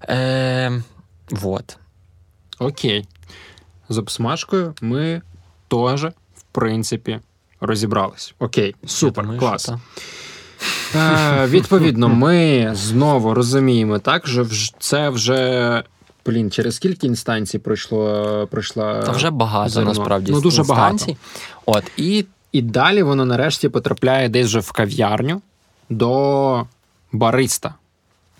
Е, 0.08 0.82
вот. 1.30 1.78
Окей. 2.58 3.08
З 3.88 3.98
обсмажкою 3.98 4.74
ми 4.80 5.22
теж, 5.68 6.06
принципі, 6.60 7.20
розібрались. 7.60 8.34
Окей, 8.38 8.74
супер, 8.86 9.24
думаю, 9.24 9.40
клас. 9.40 9.62
що 9.62 9.72
та. 10.92 11.42
Е, 11.42 11.46
відповідно, 11.46 12.08
ми 12.08 12.70
знову 12.74 13.34
розуміємо, 13.34 13.98
так, 13.98 14.26
що 14.26 14.46
це 14.78 15.08
вже. 15.08 15.82
Блін, 16.26 16.50
через 16.50 16.76
скільки 16.76 17.06
інстанцій 17.06 17.58
пройшло 17.58 18.48
пройшла. 18.50 19.02
Та 19.02 19.12
вже 19.12 19.30
багато 19.30 19.68
зерно? 19.68 19.88
насправді 19.88 20.32
Ну, 20.32 20.40
дуже 20.40 20.60
інстанцій. 20.62 21.16
От, 21.66 21.84
і 21.96 22.24
І 22.52 22.62
далі 22.62 23.02
воно 23.02 23.24
нарешті 23.24 23.68
потрапляє 23.68 24.28
десь 24.28 24.46
вже 24.46 24.60
в 24.60 24.72
кав'ярню 24.72 25.42
до 25.90 26.66
бариста, 27.12 27.74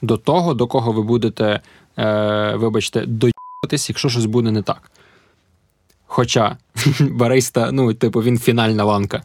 до 0.02 0.16
того, 0.16 0.54
до 0.54 0.66
кого 0.66 0.92
ви 0.92 1.02
будете, 1.02 1.60
е, 1.98 2.54
вибачте, 2.56 3.06
доїбатись, 3.06 3.88
якщо 3.88 4.08
щось 4.08 4.26
буде 4.26 4.50
не 4.50 4.62
так. 4.62 4.90
Хоча 6.16 6.56
бариста, 7.00 7.72
ну, 7.72 7.94
типу, 7.94 8.22
він 8.22 8.38
фінальна 8.38 8.84
ланка 8.84 9.22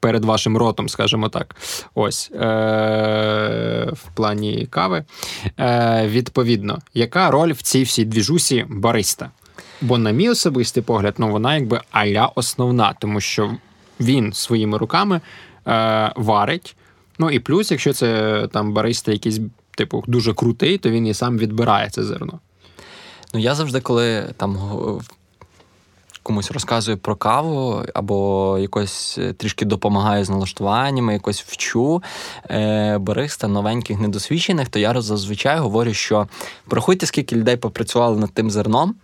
перед 0.00 0.24
вашим 0.24 0.56
ротом, 0.56 0.88
скажімо 0.88 1.28
так. 1.28 1.56
Ось 1.94 2.30
е- 2.34 3.88
в 3.92 4.14
плані 4.14 4.66
кави. 4.70 5.04
Е- 5.58 6.08
відповідно, 6.08 6.78
яка 6.94 7.30
роль 7.30 7.52
в 7.52 7.62
цій 7.62 7.82
всій 7.82 8.04
двіжусі 8.04 8.66
бариста? 8.68 9.30
Бо, 9.80 9.98
на 9.98 10.10
мій 10.10 10.30
особистий 10.30 10.82
погляд, 10.82 11.14
ну 11.18 11.30
вона 11.30 11.54
якби 11.54 11.80
аля 11.90 12.26
основна, 12.34 12.94
тому 13.00 13.20
що 13.20 13.56
він 14.00 14.32
своїми 14.32 14.78
руками 14.78 15.20
е, 15.66 16.12
варить. 16.16 16.76
Ну 17.18 17.30
і 17.30 17.38
плюс, 17.38 17.70
якщо 17.70 17.92
це 17.92 18.48
там 18.52 18.72
бариста 18.72 19.12
якийсь, 19.12 19.40
типу, 19.76 20.04
дуже 20.06 20.34
крутий, 20.34 20.78
то 20.78 20.90
він 20.90 21.06
і 21.06 21.14
сам 21.14 21.38
відбирає 21.38 21.90
це 21.90 22.04
зерно. 22.04 22.40
Ну, 23.34 23.40
я 23.40 23.54
завжди, 23.54 23.80
коли 23.80 24.28
там 24.36 24.58
комусь 26.22 26.50
розказую 26.50 26.98
про 26.98 27.16
каву, 27.16 27.82
або 27.94 28.58
якось 28.60 29.18
е, 29.18 29.32
трішки 29.32 29.64
допомагаю 29.64 30.24
з 30.24 30.30
налаштуваннями, 30.30 31.12
якось 31.12 31.42
вчу 31.42 32.02
е, 32.50 32.98
бариста 32.98 33.48
новеньких 33.48 34.00
недосвідчених, 34.00 34.68
то 34.68 34.78
я 34.78 35.00
зазвичай 35.00 35.58
говорю, 35.58 35.94
що 35.94 36.28
порахуйте, 36.68 37.06
скільки 37.06 37.36
людей 37.36 37.56
попрацювали 37.56 38.16
над 38.18 38.32
тим 38.32 38.50
зерном. 38.50 38.94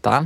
Та? 0.00 0.24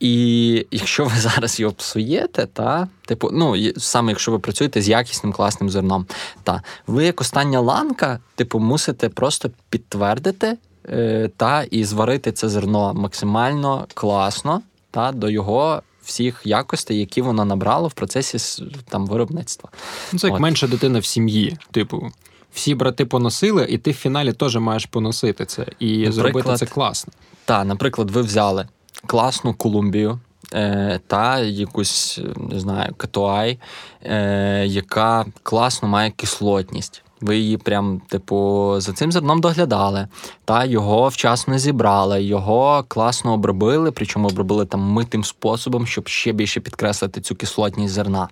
І 0.00 0.66
якщо 0.70 1.04
ви 1.04 1.10
зараз 1.16 1.60
його 1.60 1.72
псуєте, 1.72 2.46
та 2.46 2.88
типу, 3.06 3.30
ну 3.32 3.72
саме 3.76 4.12
якщо 4.12 4.32
ви 4.32 4.38
працюєте 4.38 4.82
з 4.82 4.88
якісним 4.88 5.32
класним 5.32 5.70
зерном, 5.70 6.06
та 6.42 6.62
ви 6.86 7.04
як 7.04 7.20
остання 7.20 7.60
ланка, 7.60 8.18
типу, 8.34 8.58
мусите 8.58 9.08
просто 9.08 9.50
підтвердити 9.70 10.56
е, 10.88 11.30
та 11.36 11.62
і 11.62 11.84
зварити 11.84 12.32
це 12.32 12.48
зерно 12.48 12.94
максимально 12.94 13.86
класно 13.94 14.62
та 14.98 15.12
до 15.12 15.30
його. 15.30 15.82
Всіх 16.02 16.40
якостей, 16.44 16.98
які 16.98 17.22
воно 17.22 17.44
набрало 17.44 17.88
в 17.88 17.92
процесі 17.92 18.62
там 18.88 19.06
виробництва. 19.06 19.70
Ну, 20.12 20.18
Це 20.18 20.26
як 20.26 20.34
От. 20.34 20.40
менша 20.40 20.66
дитина 20.66 20.98
в 20.98 21.04
сім'ї. 21.04 21.56
Типу, 21.70 22.10
всі 22.52 22.74
брати 22.74 23.04
поносили, 23.04 23.66
і 23.70 23.78
ти 23.78 23.90
в 23.90 23.94
фіналі 23.94 24.32
теж 24.32 24.56
маєш 24.56 24.86
поносити 24.86 25.44
це 25.44 25.66
і 25.78 25.86
наприклад, 25.86 26.14
зробити 26.14 26.54
це 26.54 26.66
класно. 26.66 27.12
Так, 27.44 27.66
наприклад, 27.66 28.10
ви 28.10 28.22
взяли 28.22 28.68
класну 29.06 29.54
Колумбію. 29.54 30.20
Е, 30.54 31.00
та 31.06 31.38
якусь 31.38 32.20
не 32.36 32.60
знаю, 32.60 32.94
катуай, 32.96 33.58
е, 34.02 34.66
яка 34.66 35.26
класно 35.42 35.88
має 35.88 36.10
кислотність. 36.10 37.02
Ви 37.20 37.38
її 37.38 37.56
прям, 37.56 38.00
типу, 38.08 38.74
за 38.78 38.92
цим 38.92 39.12
зерном 39.12 39.40
доглядали, 39.40 40.08
та 40.44 40.64
його 40.64 41.08
вчасно 41.08 41.58
зібрали, 41.58 42.22
його 42.22 42.84
класно 42.88 43.32
обробили, 43.32 43.92
причому 43.92 44.28
обробили 44.28 44.66
там 44.66 44.80
митим 44.80 45.24
способом, 45.24 45.86
щоб 45.86 46.08
ще 46.08 46.32
більше 46.32 46.60
підкреслити 46.60 47.20
цю 47.20 47.34
кислотність 47.34 47.94
зерна. 47.94 48.28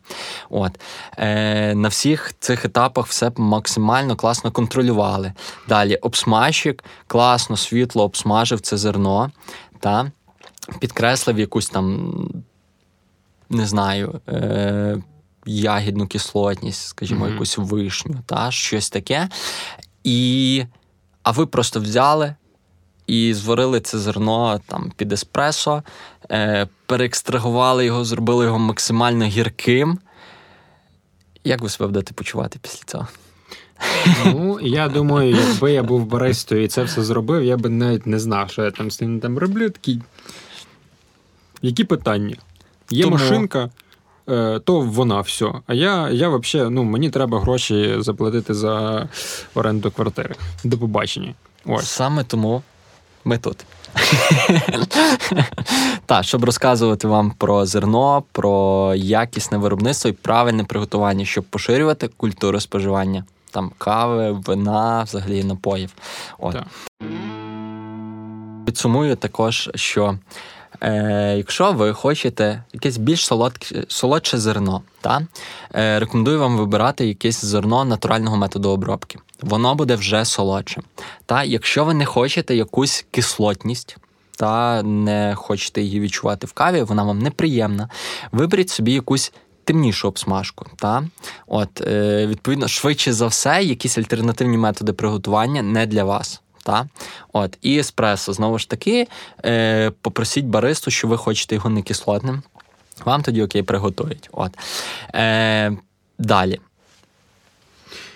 От. 0.50 0.80
Е, 1.18 1.74
На 1.74 1.88
всіх 1.88 2.34
цих 2.38 2.64
етапах 2.64 3.06
все 3.06 3.32
максимально 3.36 4.16
класно 4.16 4.52
контролювали. 4.52 5.32
Далі 5.68 5.96
обсмажчик 5.96 6.84
класно, 7.06 7.56
світло 7.56 8.04
обсмажив 8.04 8.60
це 8.60 8.76
зерно. 8.76 9.30
Та 9.80 10.10
підкреслив 10.80 11.38
якусь 11.38 11.68
там, 11.68 12.14
не 13.50 13.66
знаю, 13.66 14.20
е, 14.28 14.96
ягідну 15.46 16.06
кислотність, 16.06 16.88
скажімо, 16.88 17.26
mm-hmm. 17.26 17.32
якусь 17.32 17.58
вишню, 17.58 18.16
та, 18.26 18.50
щось 18.50 18.90
таке. 18.90 19.28
І, 20.04 20.64
А 21.22 21.30
ви 21.30 21.46
просто 21.46 21.80
взяли 21.80 22.34
і 23.06 23.34
зварили 23.34 23.80
це 23.80 23.98
зерно 23.98 24.60
там 24.66 24.92
під 24.96 25.12
еспресо, 25.12 25.82
е, 26.30 26.68
переекстрагували 26.86 27.84
його, 27.84 28.04
зробили 28.04 28.44
його 28.44 28.58
максимально 28.58 29.24
гірким. 29.24 29.98
Як 31.44 31.60
ви 31.60 31.68
себе 31.68 31.86
будете 31.86 32.14
почувати 32.14 32.58
після 32.62 32.84
цього? 32.86 33.06
Ну, 34.24 34.60
я 34.60 34.88
думаю, 34.88 35.30
якби 35.30 35.72
я 35.72 35.82
був 35.82 36.06
баристою 36.06 36.64
і 36.64 36.68
це 36.68 36.82
все 36.82 37.02
зробив, 37.02 37.44
я 37.44 37.56
би 37.56 37.68
навіть 37.68 38.06
не 38.06 38.18
знав, 38.18 38.50
що 38.50 38.64
я 38.64 38.70
там 38.70 38.90
з 38.90 39.00
ним 39.00 39.20
там 39.20 39.38
роблю. 39.38 39.70
Такий 39.70 40.02
які 41.62 41.84
питання? 41.84 42.36
Є 42.90 43.02
Тому... 43.02 43.16
машинка, 43.16 43.70
то 44.64 44.80
вона 44.80 45.20
все. 45.20 45.52
А 45.66 45.74
я 45.74 46.10
я 46.10 46.28
взагалі, 46.28 46.70
ну, 46.70 46.84
мені 46.84 47.10
треба 47.10 47.40
гроші 47.40 47.94
заплатити 47.98 48.54
за 48.54 49.08
оренду 49.54 49.90
квартири. 49.90 50.34
До 50.64 50.78
побачення. 50.78 51.34
Ось. 51.66 51.88
Саме 51.88 52.24
тому 52.24 52.62
ми 53.24 53.38
тут. 53.38 53.64
Так, 56.06 56.24
щоб 56.24 56.44
розказувати 56.44 57.08
вам 57.08 57.30
про 57.38 57.66
зерно, 57.66 58.22
про 58.32 58.92
якісне 58.96 59.58
виробництво 59.58 60.10
і 60.10 60.12
правильне 60.12 60.64
приготування, 60.64 61.24
щоб 61.24 61.44
поширювати 61.44 62.08
культуру 62.16 62.60
споживання 62.60 63.24
там 63.50 63.72
кави, 63.78 64.32
вина, 64.32 65.02
взагалі 65.02 65.44
напоїв. 65.44 65.92
От. 66.38 66.56
Підсумую 68.66 69.16
також, 69.16 69.70
що 69.74 70.18
Е, 70.80 71.34
Якщо 71.36 71.72
ви 71.72 71.92
хочете 71.92 72.62
якесь 72.72 72.96
більш 72.96 73.26
солодке, 73.26 73.84
солодше 73.88 74.38
зерно, 74.38 74.82
та, 75.00 75.26
е, 75.74 75.98
рекомендую 75.98 76.40
вам 76.40 76.56
вибирати 76.56 77.06
якесь 77.06 77.44
зерно 77.44 77.84
натурального 77.84 78.36
методу 78.36 78.70
обробки. 78.70 79.18
Воно 79.42 79.74
буде 79.74 79.94
вже 79.94 80.24
солодше. 80.24 80.82
Та, 81.26 81.44
Якщо 81.44 81.84
ви 81.84 81.94
не 81.94 82.04
хочете 82.04 82.56
якусь 82.56 83.06
кислотність, 83.10 83.96
та 84.36 84.82
не 84.82 85.34
хочете 85.36 85.82
її 85.82 86.00
відчувати 86.00 86.46
в 86.46 86.52
каві, 86.52 86.82
вона 86.82 87.02
вам 87.02 87.18
неприємна. 87.18 87.88
Виберіть 88.32 88.70
собі 88.70 88.92
якусь 88.92 89.32
темнішу 89.64 90.08
обсмажку. 90.08 90.66
Та? 90.76 91.04
От, 91.46 91.80
е, 91.80 92.26
Відповідно, 92.26 92.68
швидше 92.68 93.12
за 93.12 93.26
все, 93.26 93.62
якісь 93.62 93.98
альтернативні 93.98 94.58
методи 94.58 94.92
приготування 94.92 95.62
не 95.62 95.86
для 95.86 96.04
вас. 96.04 96.40
Та? 96.66 96.88
От, 97.32 97.58
І 97.62 97.78
еспресо, 97.78 98.32
знову 98.32 98.58
ж 98.58 98.70
таки, 98.70 99.08
е, 99.44 99.90
попросіть 99.90 100.44
баристу, 100.44 100.90
що 100.90 101.08
ви 101.08 101.16
хочете 101.16 101.54
його 101.54 101.70
не 101.70 101.82
кислотним. 101.82 102.42
Вам 103.04 103.22
тоді 103.22 103.42
окей, 103.42 103.62
приготують. 103.62 104.28
От. 104.32 104.52
Е, 105.14 105.76
Далі. 106.18 106.60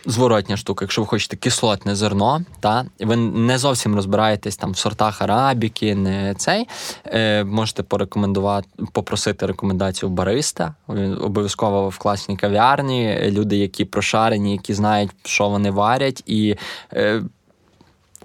Зворотня 0.07 0.57
штука, 0.57 0.85
якщо 0.85 1.03
ви 1.03 1.07
хочете 1.07 1.37
кислотне 1.37 1.95
зерно, 1.95 2.43
та 2.61 2.85
ви 3.01 3.17
не 3.17 3.59
зовсім 3.59 3.95
розбираєтесь 3.95 4.57
там 4.57 4.73
в 4.73 4.77
сортах 4.77 5.23
арабіки, 5.23 5.95
не 5.95 6.35
цей, 6.35 6.69
е, 7.07 7.45
можете 7.45 7.83
порекомендувати, 7.83 8.69
попросити 8.93 9.47
рекомендацію 9.47 10.09
бариста. 10.09 10.75
Обов'язково 11.21 11.89
в 11.89 11.99
класній 11.99 12.37
кав'ярні. 12.37 13.19
Люди, 13.25 13.57
які 13.57 13.85
прошарені, 13.85 14.53
які 14.53 14.75
знають, 14.75 15.11
що 15.25 15.49
вони 15.49 15.71
варять, 15.71 16.23
і 16.27 16.57
е, 16.93 17.23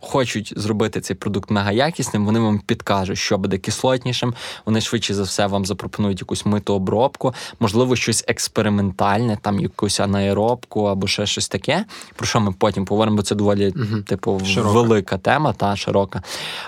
хочуть 0.01 0.53
зробити 0.55 1.01
цей 1.01 1.15
продукт 1.15 1.51
мегаякісним, 1.51 2.25
вони 2.25 2.39
вам 2.39 2.59
підкажуть, 2.59 3.17
що 3.17 3.37
буде 3.37 3.57
кислотнішим. 3.57 4.33
Вони 4.65 4.81
швидше 4.81 5.13
за 5.13 5.23
все 5.23 5.47
вам 5.47 5.65
запропонують 5.65 6.21
якусь 6.21 6.45
миту 6.45 6.73
обробку, 6.73 7.33
можливо, 7.59 7.95
щось 7.95 8.25
експериментальне, 8.27 9.37
там 9.41 9.59
якусь 9.59 9.99
анаеробку 9.99 10.83
або 10.83 11.07
ще 11.07 11.25
щось 11.25 11.47
таке. 11.47 11.85
Про 12.15 12.27
що 12.27 12.39
ми 12.39 12.51
потім 12.51 12.85
поговоримо, 12.85 13.17
бо 13.17 13.23
це 13.23 13.35
доволі 13.35 13.73
угу. 13.75 14.01
типу 14.01 14.41
широка. 14.45 14.71
велика 14.71 15.17
тема, 15.17 15.53
та 15.53 15.75
широка. 15.75 16.23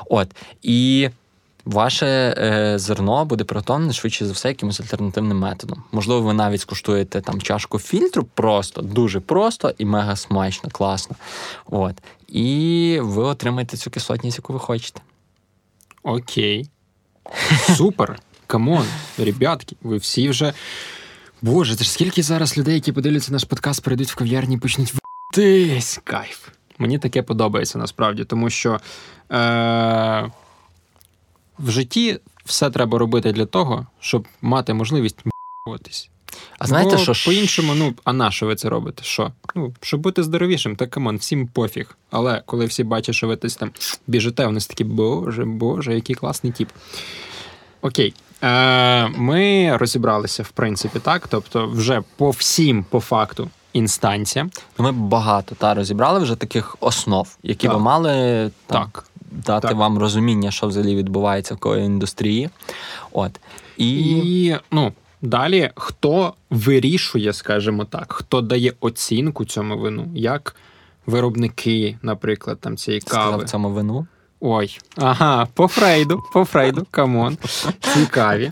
От 0.09 0.27
і. 0.61 1.09
Ваше 1.67 2.05
е, 2.37 2.79
зерно 2.79 3.25
буде 3.25 3.43
приготовлене 3.43 3.93
швидше 3.93 4.25
за 4.25 4.33
все 4.33 4.47
якимось 4.47 4.79
альтернативним 4.79 5.37
методом. 5.37 5.83
Можливо, 5.91 6.21
ви 6.21 6.33
навіть 6.33 6.61
скуштуєте 6.61 7.21
там 7.21 7.41
чашку 7.41 7.79
фільтру 7.79 8.23
просто, 8.23 8.81
дуже 8.81 9.19
просто 9.19 9.73
і 9.77 9.85
мега 9.85 10.15
смачно, 10.15 10.69
класно. 10.69 11.15
От 11.65 11.95
і 12.37 12.99
ви 13.01 13.23
отримаєте 13.23 13.77
цю 13.77 13.89
кислотність, 13.91 14.37
яку 14.37 14.53
ви 14.53 14.59
хочете. 14.59 15.01
Окей. 16.03 16.69
Супер. 17.75 18.19
Come 18.47 18.69
on, 18.69 18.85
ребятки, 19.17 19.75
ви 19.81 19.97
всі 19.97 20.29
вже. 20.29 20.53
Боже, 21.41 21.75
це 21.75 21.83
ж 21.83 21.91
скільки 21.91 22.23
зараз 22.23 22.57
людей, 22.57 22.75
які 22.75 22.91
подивляться 22.91 23.31
наш 23.31 23.43
подкаст, 23.43 23.83
прийдуть 23.83 24.11
в 24.11 24.15
кав'ярні 24.15 24.55
і 24.55 24.57
почнуть 24.57 24.93
втись. 25.31 25.99
Кайф. 26.03 26.47
Мені 26.77 26.99
таке 26.99 27.23
подобається 27.23 27.79
насправді, 27.79 28.25
тому 28.25 28.49
що 28.49 28.79
е- 29.31 30.31
в 31.59 31.69
житті 31.69 32.19
все 32.45 32.69
треба 32.69 32.97
робити 32.97 33.31
для 33.31 33.45
того, 33.45 33.87
щоб 33.99 34.27
мати 34.41 34.73
можливість 34.73 35.17
втись. 35.67 36.09
А 36.59 36.67
знаєте, 36.67 36.95
Бо 36.95 37.13
що 37.13 37.25
по-іншому, 37.25 37.75
ну, 37.75 37.93
а 38.03 38.13
на 38.13 38.31
що 38.31 38.45
ви 38.45 38.55
це 38.55 38.69
робите? 38.69 39.03
Що? 39.03 39.31
Ну, 39.55 39.73
щоб 39.81 39.99
бути 39.99 40.23
здоровішим, 40.23 40.75
так 40.75 40.89
come 40.89 41.05
on, 41.05 41.17
всім 41.17 41.47
пофіг. 41.47 41.97
Але 42.11 42.41
коли 42.45 42.65
всі 42.65 42.83
бачать, 42.83 43.15
що 43.15 43.27
ви 43.27 43.35
десь 43.35 43.55
там 43.55 43.71
біжите, 44.07 44.45
вони 44.45 44.59
такі, 44.59 44.83
боже, 44.83 45.45
боже, 45.45 45.95
який 45.95 46.15
класний 46.15 46.53
тіп. 46.53 46.69
Окей. 47.81 48.13
Е, 48.43 49.07
Ми 49.07 49.77
розібралися, 49.77 50.43
в 50.43 50.49
принципі, 50.49 50.99
так. 50.99 51.27
Тобто, 51.27 51.67
вже 51.67 52.01
по 52.17 52.29
всім, 52.29 52.85
по 52.89 52.99
факту, 52.99 53.49
інстанціям. 53.73 54.51
Ми 54.77 54.91
багато 54.91 55.55
та 55.55 55.73
розібрали 55.73 56.19
вже 56.19 56.35
таких 56.35 56.77
основ, 56.79 57.37
які 57.43 57.67
так. 57.67 57.75
ви 57.75 57.81
мали 57.83 58.11
там, 58.67 58.83
так. 58.83 59.05
дати 59.31 59.67
так. 59.67 59.77
вам 59.77 59.97
розуміння, 59.97 60.51
що 60.51 60.67
взагалі 60.67 60.95
відбувається 60.95 61.55
в 61.55 61.57
кої 61.57 61.85
індустрії. 61.85 62.49
От. 63.11 63.39
І, 63.77 63.99
І 63.99 64.57
ну. 64.71 64.93
Далі, 65.21 65.71
хто 65.75 66.33
вирішує, 66.49 67.33
скажімо 67.33 67.85
так, 67.85 68.13
хто 68.13 68.41
дає 68.41 68.73
оцінку 68.79 69.45
цьому 69.45 69.77
вину, 69.77 70.11
як 70.15 70.55
виробники, 71.05 71.97
наприклад, 72.01 72.57
там 72.59 72.77
цієї 72.77 73.01
кави. 73.01 73.31
Сказав 73.31 73.49
цьому 73.49 73.69
вину? 73.69 74.07
Ой, 74.39 74.79
ага, 74.97 75.47
по 75.53 75.67
Фрейду, 75.67 76.23
по 76.33 76.45
Фрейду, 76.45 76.87
come 76.91 77.17
on. 77.17 77.37
Цікаві. 77.93 78.51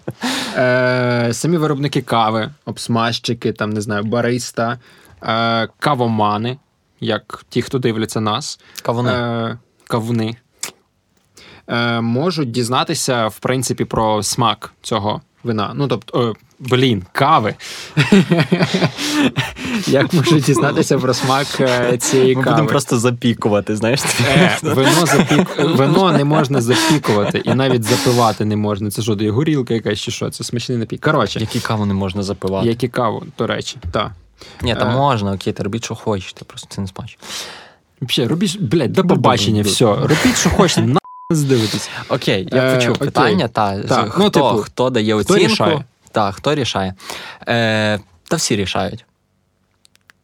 Е, 0.57 1.29
Самі 1.33 1.57
виробники 1.57 2.01
кави, 2.01 2.51
обсмажчики, 2.65 3.51
там, 3.53 3.69
не 3.69 3.81
знаю, 3.81 4.03
бариста, 4.03 4.79
е, 5.23 5.67
кавомани, 5.79 6.57
як 6.99 7.45
ті, 7.49 7.61
хто 7.61 7.79
дивляться 7.79 8.19
нас. 8.19 8.59
Кавуни. 8.81 9.11
Е, 9.11 9.57
Кавуни. 9.87 10.35
Е, 11.67 12.01
Можуть 12.01 12.51
дізнатися, 12.51 13.27
в 13.27 13.39
принципі, 13.39 13.85
про 13.85 14.23
смак 14.23 14.73
цього 14.81 15.21
вина. 15.43 15.71
Ну, 15.75 15.87
тобто, 15.87 16.19
о, 16.19 16.33
блін, 16.59 17.03
кави. 17.11 17.55
Як 19.87 20.13
можу 20.13 20.39
дізнатися 20.39 20.97
про 20.97 21.13
смак 21.13 21.47
е, 21.59 21.97
цієї 21.97 22.35
Ми 22.35 22.43
кави? 22.43 22.53
будемо 22.53 22.69
просто 22.69 22.99
запікувати, 22.99 23.75
знаєш? 23.75 24.01
Е, 24.35 24.57
вино, 24.63 25.05
запік... 25.05 25.59
вино 25.77 26.11
не 26.11 26.23
можна 26.23 26.61
запікувати 26.61 27.37
і 27.45 27.53
навіть 27.53 27.83
запивати 27.83 28.45
не 28.45 28.55
можна. 28.55 28.91
Це 28.91 29.01
що, 29.01 29.17
горілка 29.31 29.73
якась 29.73 29.99
чи 29.99 30.11
що? 30.11 30.29
Це 30.29 30.43
смачний 30.43 30.77
напій. 30.77 30.97
Коротше, 30.97 31.39
Які 31.39 31.59
каву 31.59 31.85
не 31.85 31.93
можна 31.93 32.23
запивати. 32.23 32.67
як 32.67 32.83
і 32.83 32.87
каву, 32.87 33.23
до 33.37 33.47
речі. 33.47 33.77
Так. 33.91 34.11
Ні, 34.61 34.75
там 34.75 34.89
Е. 34.89 34.95
можна, 34.95 35.33
окей, 35.33 35.53
ти 35.53 35.63
робіть, 35.63 35.85
що 35.85 35.95
хочете, 35.95 36.45
просто 36.45 36.67
це 36.71 36.81
не 36.81 36.87
смачно. 36.87 37.17
Взагалі, 38.01 38.29
робіть, 38.29 38.61
блядь, 38.61 38.93
до 38.93 39.03
побачення, 39.03 39.61
все. 39.61 39.85
Робіть, 39.85 40.37
що 40.39 40.49
хочете, 40.49 40.81
на 40.87 40.99
здивитись. 41.31 41.89
Окей, 42.09 42.49
я 42.51 42.61
Е, 42.63 42.75
почув 42.75 42.97
питання. 42.97 43.47
Та, 43.47 43.81
хто, 43.85 44.13
ну, 44.17 44.29
типу, 44.29 44.45
хто 44.45 44.89
дає 44.89 45.23
хто 45.23 45.33
оцінку? 45.33 45.83
Рішає? 46.15 46.31
Та, 46.31 46.31
хто 46.31 46.55
рішає? 46.55 46.93
Е, 47.47 47.99
та 48.27 48.35
всі 48.35 48.55
рішають. 48.55 49.05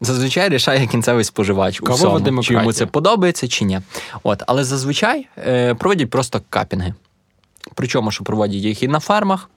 Зазвичай 0.01 0.49
рішає 0.49 0.87
кінцевий 0.87 1.23
споживач 1.23 1.81
у 1.81 1.93
всьому, 1.93 2.43
чи 2.43 2.53
йому 2.53 2.73
це 2.73 2.85
подобається, 2.85 3.47
чи 3.47 3.65
ні. 3.65 3.81
От, 4.23 4.43
але 4.47 4.63
зазвичай 4.63 5.27
е, 5.37 5.73
проводять 5.73 6.09
просто 6.09 6.41
капінги. 6.49 6.93
Причому, 7.75 8.11
що 8.11 8.23
проводять 8.23 8.61
їх 8.61 8.83
і 8.83 8.87
на 8.87 8.99
фермах. 8.99 9.49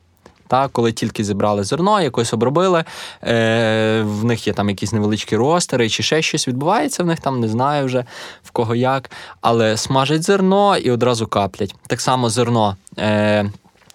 Та, 0.48 0.68
коли 0.68 0.92
тільки 0.92 1.24
зібрали 1.24 1.64
зерно, 1.64 2.00
якось 2.00 2.32
обробили, 2.32 2.84
е, 3.22 4.02
в 4.02 4.24
них 4.24 4.46
є 4.46 4.52
там 4.52 4.68
якісь 4.68 4.92
невеличкі 4.92 5.36
ростери, 5.36 5.88
чи 5.88 6.02
ще 6.02 6.22
щось 6.22 6.48
відбувається 6.48 7.02
в 7.02 7.06
них 7.06 7.20
там, 7.20 7.40
не 7.40 7.48
знаю 7.48 7.86
вже 7.86 8.04
в 8.42 8.50
кого 8.50 8.74
як. 8.74 9.10
Але 9.40 9.76
смажать 9.76 10.22
зерно 10.22 10.76
і 10.76 10.90
одразу 10.90 11.26
каплять. 11.26 11.74
Так 11.86 12.00
само 12.00 12.30
зерно 12.30 12.76
е, 12.98 13.50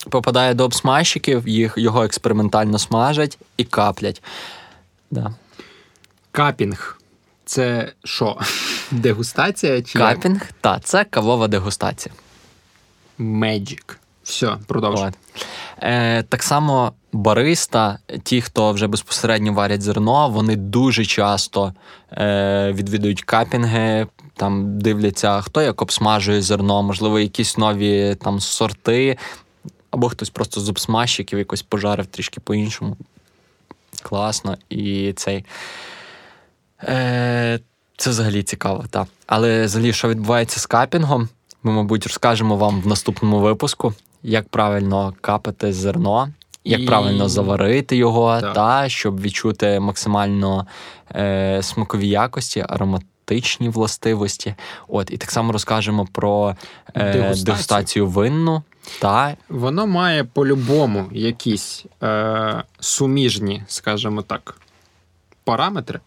попадає 0.10 0.53
до 0.53 0.66
обсмажчиків, 0.66 1.47
їх, 1.47 1.74
його 1.78 2.03
експериментально 2.03 2.80
смажать 2.80 3.38
і 3.57 3.64
каплять. 3.64 4.24
Да. 5.12 5.34
Капінг. 6.32 6.99
Це 7.45 7.91
що? 8.03 8.38
Дегустація 8.91 9.82
чи? 9.82 9.99
Капінг, 9.99 10.51
та, 10.62 10.80
це 10.80 11.03
кавова 11.03 11.47
дегустація. 11.47 12.16
Magic. 13.20 13.95
Все, 14.24 14.57
продовжуй. 14.68 15.12
Е, 15.82 16.24
так 16.24 16.43
само 16.43 16.93
бариста, 17.14 17.99
ті, 18.24 18.41
хто 18.41 18.72
вже 18.72 18.88
безпосередньо 18.88 19.53
варять 19.53 19.82
зерно, 19.82 20.30
вони 20.30 20.55
дуже 20.55 21.05
часто 21.05 21.74
е, 22.12 22.72
відвідують 22.76 23.22
капінги, 23.22 24.07
там 24.36 24.80
дивляться, 24.80 25.41
хто 25.41 25.62
як 25.62 25.82
обсмажує 25.82 26.41
зерно, 26.41 26.84
можливо, 26.84 27.20
якісь 27.20 27.57
нові 27.57 28.16
там 28.16 28.39
сорти, 28.39 29.18
або 29.92 30.10
хтось 30.10 30.30
просто 30.30 30.62
з 30.62 30.70
обсмажчиків 30.70 31.40
якось 31.40 31.62
пожарив 31.62 32.06
трішки 32.06 32.40
по-іншому. 32.40 32.98
Класно. 34.02 34.58
І 34.70 35.14
цей. 35.14 35.46
Е, 36.84 37.60
це 37.98 38.10
взагалі 38.10 38.44
цікаво, 38.44 38.86
так. 38.90 39.08
Але 39.28 39.66
взагалі, 39.66 39.94
що 39.94 40.10
відбувається 40.10 40.60
з 40.60 40.66
капінгом, 40.66 41.30
ми, 41.64 41.72
мабуть, 41.72 42.08
розкажемо 42.08 42.58
вам 42.58 42.82
в 42.82 42.88
наступному 42.88 43.40
випуску, 43.40 43.94
як 44.24 44.50
правильно 44.50 45.14
капати 45.22 45.74
зерно, 45.74 46.30
як 46.64 46.82
І- 46.82 46.86
правильно 46.86 47.30
заварити 47.30 47.96
його, 47.98 48.42
Так. 48.42 48.54
та, 48.54 48.90
щоб 48.90 49.22
відчути 49.22 49.80
максимально 49.80 50.68
е, 51.16 51.60
смакові 51.64 52.08
якості, 52.08 52.66
ароматичні 52.70 53.70
властивості. 53.70 54.56
От, 54.88 55.12
і 55.12 55.18
так 55.18 55.32
само 55.32 55.52
розкажемо 55.52 56.08
про 56.12 56.56
е, 56.96 57.14
Дегустацію. 57.14 57.46
дегустацію 57.46 58.08
винну. 58.08 58.64
Та, 59.00 59.38
Воно 59.50 59.88
має 59.88 60.24
по-любому 60.24 61.10
якісь 61.12 61.86
е, 62.04 62.64
суміжні, 62.80 63.64
скажімо 63.68 64.22
так, 64.22 64.58
параметри. 65.44 66.00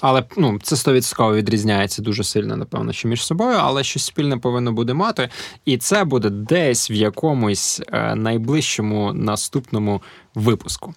Але 0.00 0.24
ну, 0.36 0.58
це 0.62 0.74
100% 0.74 1.34
відрізняється 1.34 2.02
дуже 2.02 2.24
сильно, 2.24 2.56
напевно, 2.56 2.92
що 2.92 3.08
між 3.08 3.24
собою, 3.24 3.56
але 3.60 3.84
щось 3.84 4.04
спільне 4.04 4.36
повинно 4.36 4.72
буде 4.72 4.94
мати. 4.94 5.28
І 5.64 5.78
це 5.78 6.04
буде 6.04 6.30
десь 6.30 6.90
в 6.90 6.92
якомусь 6.92 7.82
е, 7.92 8.14
найближчому 8.14 9.12
наступному 9.12 10.02
випуску. 10.34 10.94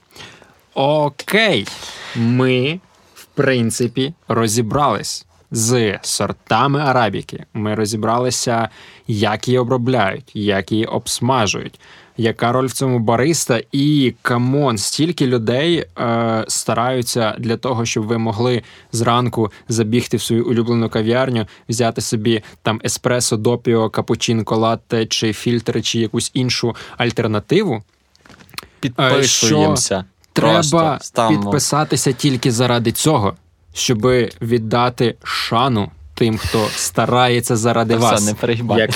Окей, 0.74 1.68
ми, 2.16 2.80
в 3.16 3.26
принципі, 3.26 4.14
розібрались 4.28 5.26
з 5.52 6.00
сортами 6.02 6.80
арабіки. 6.80 7.46
Ми 7.54 7.76
розібралися, 7.76 8.70
як 9.08 9.48
її 9.48 9.58
обробляють, 9.58 10.32
як 10.34 10.72
її 10.72 10.86
обсмажують, 10.86 11.80
яка 12.18 12.52
роль 12.52 12.66
в 12.66 12.72
цьому 12.72 13.00
бариста, 13.00 13.62
і 13.72 14.16
come 14.22 14.54
on, 14.54 14.78
стільки 14.78 15.28
людей 15.28 15.86
е, 16.00 16.46
стараються 16.48 17.36
для 17.40 17.58
того, 17.58 17.86
щоб 17.86 18.06
ви 18.06 18.18
могли 18.18 18.64
зранку 18.92 19.52
забігти 19.70 20.18
в 20.18 20.22
свою 20.22 20.46
улюблену 20.46 20.90
кав'ярню, 20.90 21.46
взяти 21.70 22.02
собі 22.02 22.44
там 22.62 22.82
еспресо, 22.86 23.38
допіо, 23.38 23.90
капучинко, 23.90 24.56
латте 24.56 25.06
чи 25.06 25.34
фільтр, 25.34 25.82
чи 25.82 26.00
якусь 26.00 26.32
іншу 26.34 26.76
альтернативу. 26.98 27.84
підписуємося. 28.80 30.06
Треба 30.34 30.54
Просто 30.54 31.28
підписатися 31.30 32.12
тільки 32.12 32.52
заради 32.52 32.92
цього, 32.92 33.36
щоб 33.78 34.02
віддати 34.42 35.16
шану 35.24 35.92
тим, 36.14 36.38
хто 36.38 36.68
старається 36.76 37.56
заради 37.56 37.94
Та 37.94 38.00
все, 38.00 38.12
вас. 38.12 38.44
не. 38.44 38.78
Як 38.78 38.90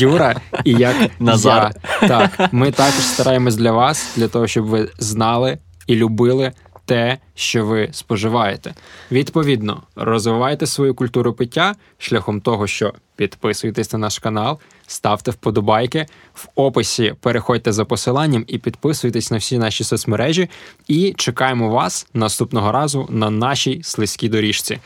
Юра 0.00 0.34
і 0.64 0.72
як 0.72 0.96
Назар. 1.20 1.72
я. 2.02 2.08
Так, 2.08 2.52
ми 2.52 2.70
також 2.72 3.04
стараємось 3.04 3.56
для 3.56 3.72
вас, 3.72 4.08
для 4.16 4.28
того, 4.28 4.46
щоб 4.46 4.64
ви 4.66 4.88
знали 4.98 5.58
і 5.86 5.94
любили 5.94 6.52
те, 6.84 7.18
що 7.34 7.66
ви 7.66 7.88
споживаєте. 7.92 8.74
Відповідно, 9.10 9.82
розвивайте 9.96 10.66
свою 10.66 10.94
культуру 10.94 11.32
пиття 11.32 11.74
шляхом 11.98 12.40
того, 12.40 12.66
що 12.66 12.92
підписуйтесь 13.16 13.92
на 13.92 13.98
наш 13.98 14.18
канал, 14.18 14.58
ставте 14.86 15.30
вподобайки. 15.30 16.06
В 16.34 16.48
описі 16.54 17.14
переходьте 17.20 17.72
за 17.72 17.84
посиланням 17.84 18.44
і 18.46 18.58
підписуйтесь 18.58 19.30
на 19.30 19.36
всі 19.36 19.58
наші 19.58 19.84
соцмережі. 19.84 20.48
І 20.88 21.14
чекаємо 21.16 21.68
вас 21.68 22.06
наступного 22.14 22.72
разу 22.72 23.06
на 23.10 23.30
нашій 23.30 23.80
слизькій 23.82 24.28
доріжці. 24.28 24.78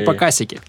Покасики. 0.00 0.60